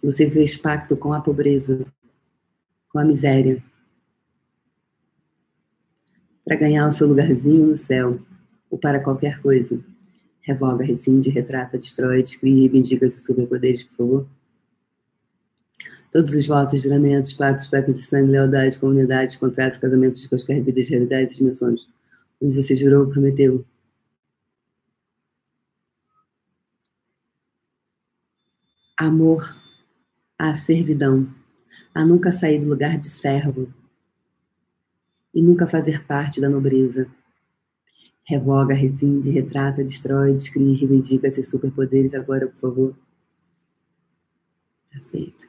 Você 0.04 0.30
fez 0.30 0.58
pacto 0.58 0.96
com 0.98 1.14
a 1.14 1.22
pobreza, 1.22 1.86
com 2.90 3.00
a 3.00 3.06
miséria, 3.06 3.64
para 6.44 6.56
ganhar 6.56 6.88
o 6.88 6.92
seu 6.92 7.08
lugarzinho 7.08 7.68
no 7.68 7.78
céu, 7.78 8.20
ou 8.70 8.78
para 8.78 9.00
qualquer 9.00 9.42
coisa 9.42 9.80
revoga, 10.42 10.84
rescinde, 10.84 11.30
retrata, 11.30 11.78
destrói, 11.78 12.24
descreve, 12.24 12.62
reivindica 12.62 13.10
seus 13.10 13.26
superpoderes, 13.26 13.84
por 13.84 13.96
favor. 13.98 14.28
Todos 16.12 16.34
os 16.34 16.48
votos, 16.48 16.82
juramentos, 16.82 17.34
pactos, 17.34 17.68
pactos 17.68 17.96
de 17.96 18.02
sangue, 18.02 18.32
lealdade, 18.32 18.80
comunidades, 18.80 19.36
contratos, 19.38 19.78
casamentos 19.78 20.22
de 20.22 20.28
quaisquer 20.28 20.62
vidas, 20.62 20.90
realidades 20.90 21.38
dimensões, 21.38 21.88
onde 22.42 22.56
você 22.56 22.76
jurou 22.76 23.06
ou 23.06 23.12
prometeu. 23.12 23.64
Amor 28.98 29.56
à 30.38 30.56
servidão, 30.56 31.28
a 31.94 32.04
nunca 32.04 32.32
sair 32.32 32.60
do 32.60 32.68
lugar 32.68 32.98
de 32.98 33.10
servo 33.10 33.72
e 35.34 35.42
nunca 35.42 35.68
fazer 35.68 36.06
parte 36.06 36.42
da 36.42 36.50
nobreza 36.50 37.08
Revoga, 38.30 38.76
rescinde, 38.76 39.32
retrata, 39.32 39.84
destrói, 39.84 40.34
descreve, 40.34 40.76
reivindica 40.76 41.32
seus 41.32 41.48
superpoderes 41.48 42.14
agora, 42.14 42.46
por 42.46 42.58
favor. 42.58 42.96
Perfeito. 44.92 45.48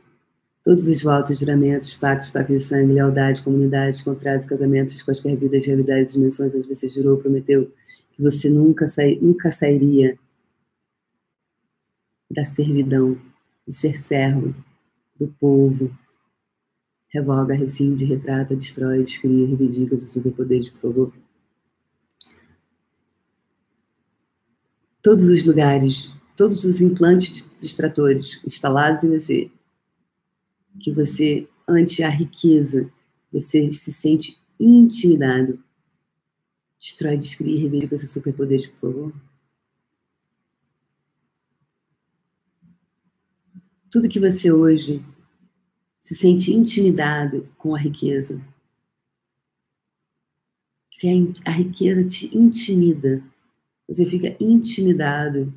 Todos 0.65 0.87
os 0.89 1.03
votos, 1.03 1.39
juramentos, 1.39 1.95
pactos, 1.95 2.31
pactos 2.31 2.59
de 2.59 2.65
sangue, 2.65 2.95
lealdade, 2.95 3.43
comunidades, 3.43 4.01
contratos, 4.01 4.47
casamentos, 4.47 5.03
quaisquer 5.03 5.37
vidas, 5.37 5.67
realidades, 5.67 6.15
dimensões 6.15 6.55
onde 6.55 6.75
você 6.75 6.89
jurou, 6.89 7.19
prometeu 7.19 7.71
que 8.13 8.23
você 8.23 8.49
nunca, 8.49 8.89
sai, 8.89 9.19
nunca 9.21 9.53
sairia 9.53 10.19
da 12.31 12.47
servidão, 12.47 13.21
de 13.69 13.75
ser 13.75 13.99
servo 13.99 14.55
do 15.19 15.29
povo. 15.39 15.95
Revoga, 17.11 17.53
rescinde, 17.53 18.07
retrata, 18.07 18.57
destrói, 18.57 19.05
descreve, 19.05 19.45
reivindica 19.45 19.99
seus 19.99 20.13
superpoderes, 20.13 20.71
por 20.71 20.81
favor. 20.81 21.13
Todos 25.03 25.25
os 25.27 25.45
lugares, 25.45 26.11
todos 26.37 26.65
os 26.65 26.81
implantes 26.81 27.49
distratores 27.61 28.43
instalados 28.45 29.05
em 29.05 29.19
você, 29.19 29.51
que 30.81 30.93
você, 30.93 31.49
ante 31.69 32.03
a 32.03 32.09
riqueza, 32.09 32.91
você 33.33 33.73
se 33.73 33.93
sente 33.93 34.39
intimidado. 34.59 35.63
Destrói, 36.79 37.17
descreve 37.17 37.53
e 37.53 37.59
reivindica 37.59 37.99
seus 37.99 38.13
superpoderes, 38.13 38.67
por 38.69 38.93
favor. 38.93 39.13
Tudo 43.91 44.09
que 44.09 44.21
você 44.21 44.53
hoje 44.53 45.05
se 46.01 46.15
sente 46.15 46.53
intimidado 46.53 47.49
com 47.59 47.75
a 47.75 47.79
riqueza. 47.79 48.41
Que 50.91 51.09
a 51.45 51.51
riqueza 51.51 52.09
te 52.09 52.37
intimida. 52.37 53.23
Você 53.91 54.07
fica 54.07 54.37
intimidado 54.39 55.53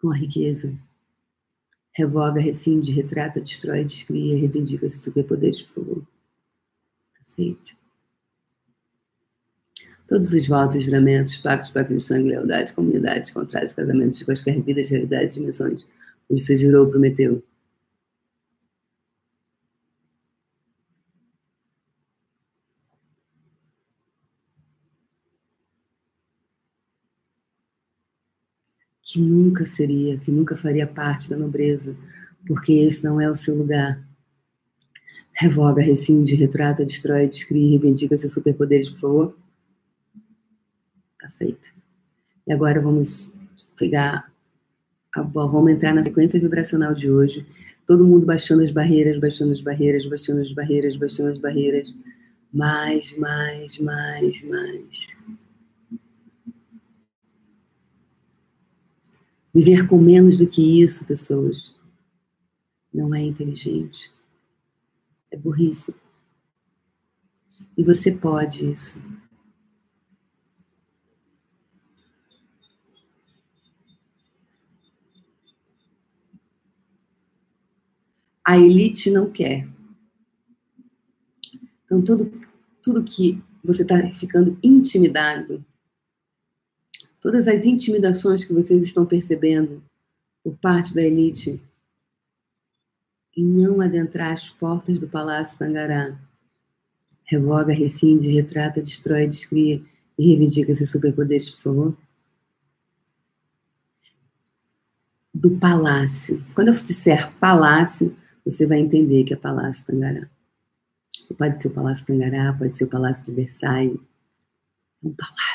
com 0.00 0.10
a 0.10 0.16
riqueza. 0.16 0.74
Revoga, 1.92 2.40
rescinde, 2.40 2.92
retrata, 2.92 3.42
destrói, 3.42 3.84
descria, 3.84 4.38
reivindica 4.38 4.88
seus 4.88 5.04
superpoderes, 5.04 5.60
por 5.60 5.84
favor. 5.84 6.02
Tá 6.02 7.24
feito. 7.36 7.76
Todos 10.08 10.32
os 10.32 10.48
votos, 10.48 10.82
juramentos, 10.82 11.36
pactos, 11.36 11.70
pactos 11.70 11.98
de 11.98 12.02
sangue, 12.04 12.30
lealdade, 12.30 12.72
comunidades, 12.72 13.30
contratos, 13.30 13.74
casamentos 13.74 14.22
quaisquer 14.22 14.58
vidas, 14.62 14.88
realidades, 14.88 15.34
dimensões, 15.34 15.86
onde 16.30 16.42
você 16.42 16.56
jurou, 16.56 16.88
prometeu. 16.88 17.44
Que 29.12 29.20
nunca 29.20 29.66
seria, 29.66 30.16
que 30.18 30.30
nunca 30.30 30.56
faria 30.56 30.86
parte 30.86 31.28
da 31.28 31.36
nobreza, 31.36 31.96
porque 32.46 32.72
esse 32.72 33.02
não 33.02 33.20
é 33.20 33.28
o 33.28 33.34
seu 33.34 33.56
lugar. 33.56 34.00
Revoga, 35.32 35.82
rescinde, 35.82 36.36
retrata, 36.36 36.84
destrói, 36.84 37.26
descreve, 37.26 37.70
reivindica 37.70 38.16
seus 38.16 38.32
superpoderes, 38.32 38.88
por 38.90 39.00
favor. 39.00 39.36
Tá 41.18 41.28
feito. 41.30 41.68
E 42.46 42.52
agora 42.52 42.80
vamos 42.80 43.32
pegar 43.76 44.30
a 45.12 45.22
vamos 45.22 45.72
entrar 45.72 45.92
na 45.92 46.04
frequência 46.04 46.38
vibracional 46.38 46.94
de 46.94 47.10
hoje. 47.10 47.44
Todo 47.86 48.06
mundo 48.06 48.24
baixando 48.24 48.62
as 48.62 48.70
barreiras, 48.70 49.18
baixando 49.18 49.50
as 49.50 49.60
barreiras, 49.60 50.06
baixando 50.06 50.40
as 50.40 50.52
barreiras, 50.52 50.96
baixando 50.96 51.30
as 51.30 51.38
barreiras. 51.38 51.96
Mais, 52.52 53.16
mais, 53.18 53.78
mais, 53.78 54.42
mais. 54.44 55.06
Viver 59.52 59.88
com 59.88 59.98
menos 59.98 60.36
do 60.36 60.46
que 60.46 60.82
isso, 60.82 61.04
pessoas, 61.04 61.74
não 62.92 63.14
é 63.14 63.20
inteligente. 63.20 64.12
É 65.30 65.36
burrice. 65.36 65.94
E 67.76 67.82
você 67.82 68.12
pode 68.12 68.70
isso. 68.70 69.02
A 78.44 78.58
elite 78.58 79.10
não 79.10 79.30
quer. 79.30 79.68
Então, 81.84 82.02
tudo, 82.02 82.32
tudo 82.82 83.04
que 83.04 83.42
você 83.64 83.82
está 83.82 84.12
ficando 84.12 84.58
intimidado 84.62 85.64
todas 87.20 87.46
as 87.46 87.64
intimidações 87.64 88.44
que 88.44 88.52
vocês 88.52 88.82
estão 88.82 89.04
percebendo 89.04 89.82
por 90.42 90.56
parte 90.56 90.94
da 90.94 91.02
elite 91.02 91.60
e 93.36 93.44
não 93.44 93.80
adentrar 93.80 94.32
as 94.32 94.48
portas 94.48 94.98
do 94.98 95.08
Palácio 95.08 95.58
Tangará. 95.58 96.18
Revoga, 97.24 97.72
rescinde, 97.72 98.30
retrata, 98.30 98.82
destrói, 98.82 99.26
descria 99.26 99.82
e 100.18 100.26
reivindica 100.26 100.74
seus 100.74 100.90
superpoderes, 100.90 101.50
por 101.50 101.60
favor. 101.60 101.98
Do 105.32 105.56
palácio. 105.58 106.44
Quando 106.54 106.68
eu 106.68 106.74
disser 106.74 107.32
palácio, 107.38 108.16
você 108.44 108.66
vai 108.66 108.80
entender 108.80 109.24
que 109.24 109.32
é 109.32 109.36
Palácio 109.36 109.86
Tangará. 109.86 110.28
Pode 111.38 111.62
ser 111.62 111.68
o 111.68 111.70
Palácio 111.70 112.04
Tangará, 112.04 112.52
pode 112.52 112.74
ser 112.74 112.84
o 112.84 112.88
Palácio 112.88 113.24
de 113.24 113.32
Versailles. 113.32 114.00
Um 115.02 115.14
palácio. 115.14 115.49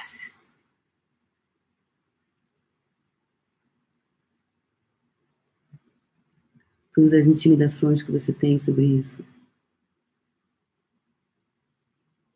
Todas 6.95 7.11
as 7.11 7.27
intimidações 7.27 8.01
que 8.01 8.11
você 8.11 8.31
tem 8.31 8.57
sobre 8.57 8.85
isso. 8.85 9.23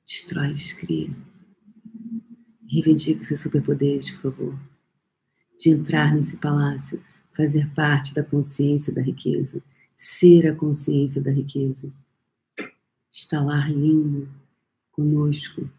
Destrói, 0.06 0.52
descria. 0.52 1.10
Reivindica 2.67 3.24
seus 3.24 3.39
superpoderes, 3.39 4.12
por 4.12 4.34
favor. 4.34 4.60
De 5.58 5.69
entrar 5.69 6.13
nesse 6.13 6.36
palácio, 6.36 7.02
fazer 7.32 7.74
parte 7.74 8.13
da 8.13 8.24
consciência 8.24 8.93
da 8.93 9.02
riqueza, 9.02 9.63
ser 9.95 10.45
a 10.48 10.56
consciência 10.56 11.22
da 11.22 11.32
riqueza. 11.32 11.91
Estar 13.12 13.41
lá 13.41 13.65
lindo, 13.69 14.28
conosco, 14.91 15.69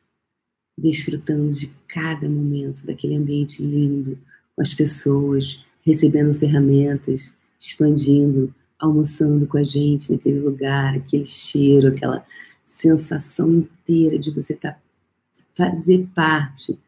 desfrutando 0.76 1.50
de 1.50 1.66
cada 1.86 2.28
momento 2.28 2.86
daquele 2.86 3.16
ambiente 3.16 3.62
lindo, 3.62 4.18
com 4.56 4.62
as 4.62 4.72
pessoas, 4.72 5.62
recebendo 5.82 6.32
ferramentas, 6.32 7.34
expandindo, 7.58 8.54
almoçando 8.80 9.46
com 9.46 9.58
a 9.58 9.62
gente 9.62 10.10
naquele 10.10 10.40
lugar, 10.40 10.96
aquele 10.96 11.26
cheiro, 11.26 11.88
aquela 11.88 12.26
sensação 12.64 13.52
inteira 13.52 14.18
de 14.18 14.30
você 14.30 14.54
tá, 14.54 14.78
fazer 15.54 16.08
parte. 16.14 16.78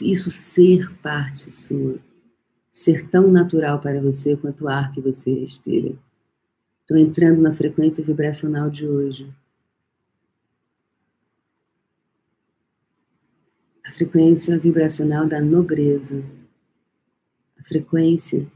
Isso 0.00 0.30
ser 0.30 0.90
parte 0.96 1.50
sua. 1.50 1.98
Ser 2.70 3.08
tão 3.08 3.30
natural 3.30 3.78
para 3.78 4.00
você 4.00 4.36
quanto 4.36 4.64
o 4.64 4.68
ar 4.68 4.90
que 4.92 5.00
você 5.00 5.32
respira. 5.34 5.94
Estou 6.80 6.96
entrando 6.96 7.42
na 7.42 7.52
frequência 7.52 8.02
vibracional 8.02 8.70
de 8.70 8.86
hoje. 8.86 9.32
A 13.86 13.90
frequência 13.90 14.58
vibracional 14.58 15.26
da 15.26 15.40
nobreza. 15.40 16.24
A 17.58 17.62
frequência 17.62 18.50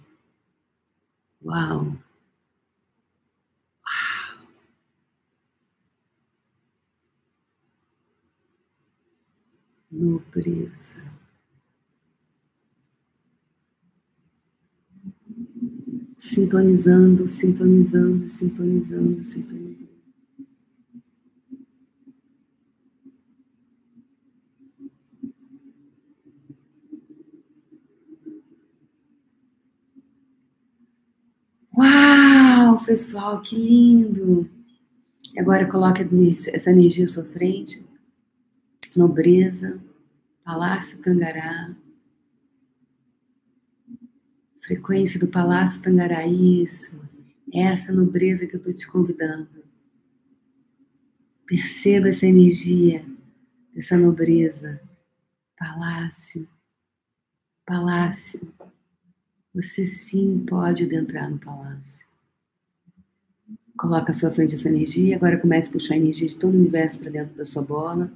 Uau! 1.47 1.97
Uau! 3.85 4.47
Nobreza. 9.91 11.01
Sintonizando, 16.19 17.29
sintonizando, 17.29 18.29
sintonizando, 18.29 19.23
sintonizando. 19.25 19.86
Uau, 31.77 32.83
pessoal, 32.87 33.43
que 33.43 33.55
lindo! 33.55 34.49
Agora 35.37 35.71
coloque 35.71 36.01
essa 36.51 36.71
energia 36.71 37.05
à 37.05 37.09
sua 37.09 37.25
frente. 37.25 37.85
Nobreza, 38.97 39.79
Palácio 40.43 40.99
Tangará. 41.03 41.77
Frequência 44.57 45.21
do 45.21 45.29
Palácio 45.29 45.83
Tangará, 45.83 46.27
isso. 46.27 46.99
Essa 47.53 47.93
nobreza 47.93 48.47
que 48.47 48.57
eu 48.57 48.59
estou 48.59 48.73
te 48.73 48.87
convidando. 48.87 49.63
Perceba 51.45 52.09
essa 52.09 52.25
energia, 52.25 53.05
essa 53.77 53.99
nobreza. 53.99 54.81
Palácio, 55.59 56.49
palácio. 57.67 58.56
Você 59.57 59.87
sim 59.87 60.45
pode 60.47 60.85
adentrar 60.85 61.31
no 61.31 61.39
palácio. 61.39 62.05
Coloca 63.79 64.13
à 64.13 64.15
sua 64.15 64.31
frente 64.31 64.55
essa 64.55 64.69
energia. 64.69 65.17
Agora 65.17 65.39
comece 65.39 65.69
a 65.69 65.73
puxar 65.73 65.95
a 65.95 65.97
energia 65.97 66.29
de 66.29 66.37
todo 66.37 66.53
o 66.53 66.59
universo 66.59 66.99
para 66.99 67.11
dentro 67.11 67.35
da 67.35 67.45
sua 67.47 67.63
bola. 67.63 68.13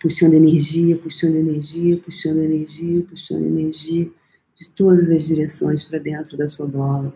Puxando 0.00 0.32
energia, 0.32 0.96
puxando 0.96 1.36
energia, 1.36 1.98
puxando 1.98 2.38
energia, 2.38 3.04
puxando 3.04 3.44
energia 3.44 4.10
de 4.54 4.68
todas 4.70 5.10
as 5.10 5.24
direções 5.24 5.84
para 5.84 5.98
dentro 5.98 6.38
da 6.38 6.48
sua 6.48 6.66
bola. 6.66 7.14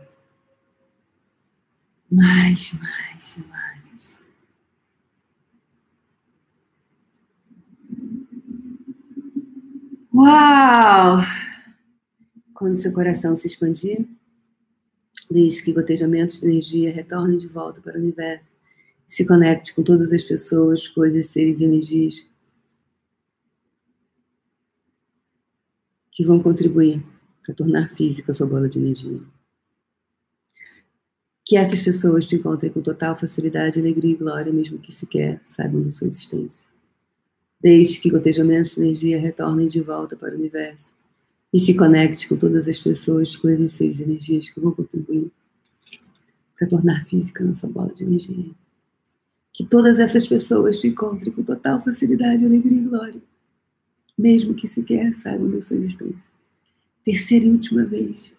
Mais, 2.11 2.79
mais, 2.79 3.39
mais. 3.49 4.21
Uau! 10.13 11.46
Quando 12.57 12.75
seu 12.75 12.91
coração 12.91 13.37
se 13.37 13.47
expandir, 13.47 14.09
deixe 15.31 15.63
que 15.63 15.75
gotejamentos 15.75 16.41
de 16.41 16.47
energia 16.47 16.91
retornem 16.91 17.37
de 17.37 17.47
volta 17.47 17.83
para 17.83 17.99
o 17.99 18.01
universo. 18.01 18.51
Se 19.07 19.27
conecte 19.27 19.75
com 19.75 19.83
todas 19.83 20.11
as 20.11 20.25
pessoas, 20.25 20.89
coisas, 20.89 21.27
seres 21.27 21.61
e 21.61 21.65
energias 21.65 22.27
que 26.11 26.25
vão 26.25 26.43
contribuir 26.43 27.05
para 27.45 27.55
tornar 27.55 27.91
física 27.91 28.33
a 28.33 28.35
sua 28.35 28.47
bola 28.47 28.71
de 28.71 28.79
energia. 28.79 29.21
Que 31.45 31.59
essas 31.59 31.83
pessoas 31.83 32.27
te 32.27 32.37
encontrem 32.37 32.73
com 32.73 32.81
total 32.81 33.15
facilidade, 33.15 33.79
alegria 33.79 34.15
e 34.15 34.17
glória, 34.17 34.51
mesmo 34.51 34.79
que 34.79 34.93
sequer 34.93 35.43
saibam 35.45 35.83
da 35.83 35.91
sua 35.91 36.09
existência. 36.09 36.67
Desde 37.61 38.01
que 38.01 38.11
gotejamentos 38.11 38.75
de 38.75 38.81
energia 38.81 39.21
retornem 39.21 39.69
de 39.69 39.83
volta 39.83 40.17
para 40.17 40.35
o 40.35 40.39
universo 40.39 40.96
e 41.57 41.61
se 41.61 41.73
conecte 41.73 42.29
com 42.29 42.37
todas 42.37 42.69
as 42.69 42.79
pessoas, 42.79 43.35
coisas 43.35 43.73
e 43.73 43.75
seres 43.75 43.99
energias 43.99 44.51
que 44.51 44.61
vão 44.61 44.73
contribuir 44.73 45.33
para 46.55 46.69
tornar 46.69 47.07
física 47.07 47.43
nossa 47.43 47.67
bola 47.67 47.95
de 47.95 48.05
energia. 48.05 48.51
Que 49.55 49.65
todas 49.65 49.99
essas 49.99 50.29
pessoas 50.29 50.79
te 50.79 50.89
encontrem 50.89 51.33
com 51.33 51.43
total 51.43 51.81
facilidade, 51.83 52.45
alegria 52.45 52.77
e 52.77 52.85
glória, 52.85 53.23
mesmo 54.19 54.53
que 54.53 54.69
sequer 54.69 55.15
saibam 55.15 55.51
da 55.51 55.63
sua 55.63 55.79
existência. 55.79 56.31
Terceira 57.03 57.47
e 57.47 57.51
última 57.51 57.87
vez. 57.87 58.37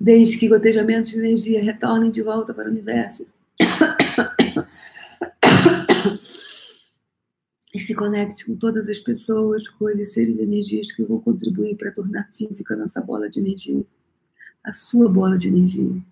Desde 0.00 0.36
que 0.36 0.48
gotejamentos 0.48 1.12
de 1.12 1.18
energia 1.18 1.62
retornem 1.62 2.10
de 2.10 2.22
volta 2.24 2.52
para 2.52 2.68
o 2.68 2.72
universo. 2.72 3.24
E 7.74 7.78
se 7.78 7.94
conecte 7.94 8.46
com 8.46 8.56
todas 8.56 8.88
as 8.88 8.98
pessoas, 8.98 9.68
coisas, 9.68 10.12
seres 10.12 10.38
e 10.38 10.42
energias 10.42 10.92
que 10.92 11.02
vão 11.02 11.20
contribuir 11.20 11.76
para 11.76 11.92
tornar 11.92 12.30
física 12.32 12.74
a 12.74 12.76
nossa 12.76 13.00
bola 13.00 13.28
de 13.28 13.40
energia, 13.40 13.84
a 14.64 14.72
sua 14.72 15.08
bola 15.08 15.36
de 15.36 15.48
energia. 15.48 16.02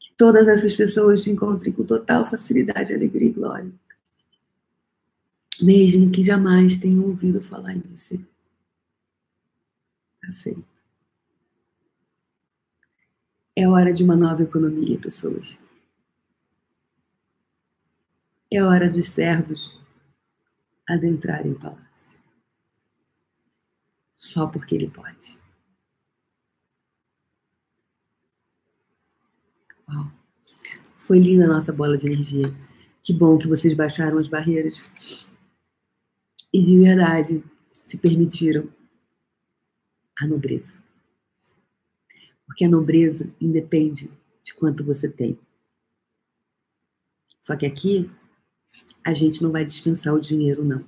Que 0.00 0.12
todas 0.16 0.48
essas 0.48 0.74
pessoas 0.74 1.22
te 1.22 1.30
encontrem 1.30 1.72
com 1.72 1.84
total 1.84 2.24
facilidade, 2.24 2.94
alegria 2.94 3.28
e 3.28 3.32
glória, 3.32 3.72
mesmo 5.60 6.10
que 6.10 6.22
jamais 6.22 6.78
tenham 6.78 7.04
ouvido 7.04 7.42
falar 7.42 7.74
em 7.74 7.80
você. 7.80 8.18
Aceito. 10.26 10.64
É 13.54 13.68
hora 13.68 13.92
de 13.92 14.02
uma 14.02 14.16
nova 14.16 14.42
economia, 14.42 14.98
pessoas. 14.98 15.56
É 18.50 18.62
hora 18.62 18.88
dos 18.88 19.08
servos 19.08 19.73
adentrarem 20.88 21.52
o 21.52 21.58
palácio. 21.58 22.14
Só 24.16 24.46
porque 24.46 24.74
ele 24.74 24.90
pode. 24.90 25.38
Uau. 29.88 30.10
Foi 30.96 31.18
linda 31.18 31.44
a 31.44 31.48
nossa 31.48 31.72
bola 31.72 31.98
de 31.98 32.06
energia. 32.06 32.54
Que 33.02 33.12
bom 33.12 33.36
que 33.36 33.46
vocês 33.46 33.74
baixaram 33.74 34.18
as 34.18 34.28
barreiras. 34.28 34.82
E 36.52 36.64
de 36.64 36.78
verdade 36.78 37.44
se 37.72 37.98
permitiram 37.98 38.72
a 40.18 40.26
nobreza. 40.26 40.72
Porque 42.46 42.64
a 42.64 42.68
nobreza 42.68 43.28
independe 43.40 44.10
de 44.42 44.54
quanto 44.54 44.84
você 44.84 45.08
tem. 45.08 45.38
Só 47.42 47.56
que 47.56 47.66
aqui 47.66 48.10
a 49.04 49.12
gente 49.12 49.42
não 49.42 49.52
vai 49.52 49.64
dispensar 49.64 50.14
o 50.14 50.20
dinheiro, 50.20 50.64
não. 50.64 50.82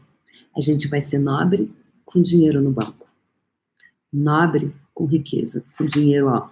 A 0.57 0.61
gente 0.61 0.88
vai 0.88 1.00
ser 1.00 1.18
nobre 1.18 1.70
com 2.05 2.22
dinheiro 2.22 2.62
no 2.62 2.70
banco. 2.70 3.07
Nobre 4.12 4.74
com 4.94 5.05
riqueza, 5.05 5.62
com 5.76 5.85
dinheiro, 5.85 6.29
ó, 6.29 6.48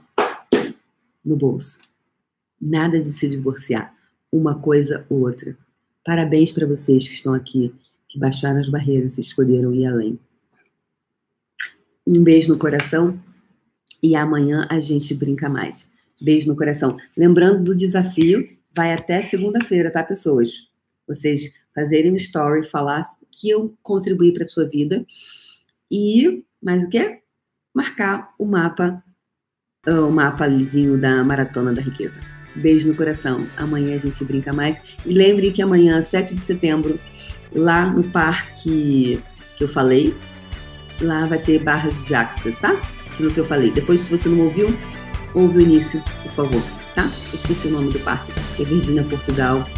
no 1.24 1.37
bolso. 1.37 1.81
Nada 2.61 3.00
de 3.00 3.11
se 3.12 3.27
divorciar, 3.27 3.94
uma 4.31 4.55
coisa 4.59 5.07
ou 5.09 5.20
outra. 5.20 5.57
Parabéns 6.05 6.53
para 6.53 6.66
vocês 6.66 7.09
que 7.09 7.14
estão 7.14 7.33
aqui, 7.33 7.74
que 8.09 8.18
baixaram 8.18 8.61
as 8.61 8.68
barreiras 8.68 9.16
e 9.16 9.22
escolheram 9.22 9.72
ir 9.72 9.87
além. 9.87 10.18
Um 12.07 12.22
beijo 12.22 12.53
no 12.53 12.59
coração 12.59 13.18
e 14.03 14.14
amanhã 14.14 14.66
a 14.68 14.79
gente 14.81 15.14
brinca 15.14 15.48
mais. 15.48 15.90
Beijo 16.20 16.46
no 16.46 16.57
coração. 16.57 16.96
Lembrando 17.16 17.64
do 17.64 17.74
desafio, 17.74 18.46
vai 18.77 18.92
até 18.92 19.22
segunda-feira, 19.22 19.90
tá, 19.90 20.05
pessoas? 20.05 20.74
Vocês 21.07 21.53
fazerem 21.75 22.12
um 22.12 22.17
story, 22.17 22.69
falar 22.69 23.03
que 23.31 23.51
eu 23.51 23.77
contribuí 23.83 24.33
para 24.33 24.45
a 24.45 24.49
sua 24.49 24.67
vida 24.67 25.05
e, 25.90 26.45
mais 26.62 26.85
o 26.85 26.88
que? 26.88 27.21
Marcar 27.75 28.33
o 28.38 28.47
mapa, 28.47 29.03
o 29.87 30.11
mapa 30.11 30.47
lisinho 30.47 30.99
da 30.99 31.23
Maratona 31.25 31.73
da 31.73 31.83
Riqueza. 31.83 32.19
Beijo 32.57 32.88
no 32.88 32.97
coração. 32.97 33.47
Amanhã 33.57 33.97
a 33.97 33.99
gente 33.99 34.25
brinca 34.25 34.53
mais. 34.53 34.81
E 35.05 35.12
lembre 35.12 35.51
que 35.51 35.61
amanhã, 35.61 36.03
7 36.03 36.35
de 36.35 36.40
setembro, 36.40 37.01
lá 37.53 37.85
no 37.90 38.05
parque 38.05 39.21
que 39.57 39.64
eu 39.64 39.69
falei, 39.69 40.14
lá 41.01 41.27
vai 41.27 41.38
ter 41.38 41.62
barras 41.62 41.95
de 42.07 42.14
axis, 42.14 42.57
tá? 42.59 42.73
Aquilo 43.12 43.33
que 43.33 43.40
eu 43.40 43.45
falei. 43.45 43.73
Depois, 43.73 44.01
se 44.01 44.17
você 44.17 44.29
não 44.29 44.45
ouviu, 44.45 44.69
ouve 45.35 45.59
o 45.59 45.61
início, 45.61 46.03
por 46.23 46.33
favor, 46.33 46.62
tá? 46.95 47.11
Eu 47.33 47.38
esqueci 47.38 47.69
o 47.69 47.73
nome 47.73 47.93
do 47.93 47.99
parque, 48.01 48.33
que 48.57 48.62
é 48.62 48.67
Virgínia, 48.67 49.03
Portugal 49.03 49.69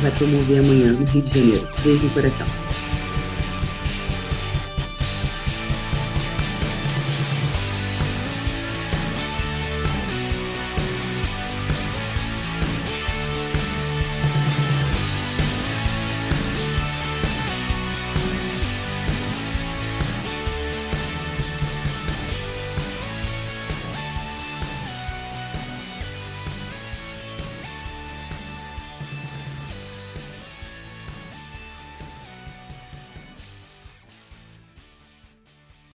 vai 0.00 0.10
promover 0.12 0.60
amanhã 0.60 0.92
no 0.92 1.04
Rio 1.04 1.22
de 1.22 1.38
Janeiro. 1.38 1.68
Beijo 1.82 2.04
no 2.04 2.10
coração. 2.10 2.46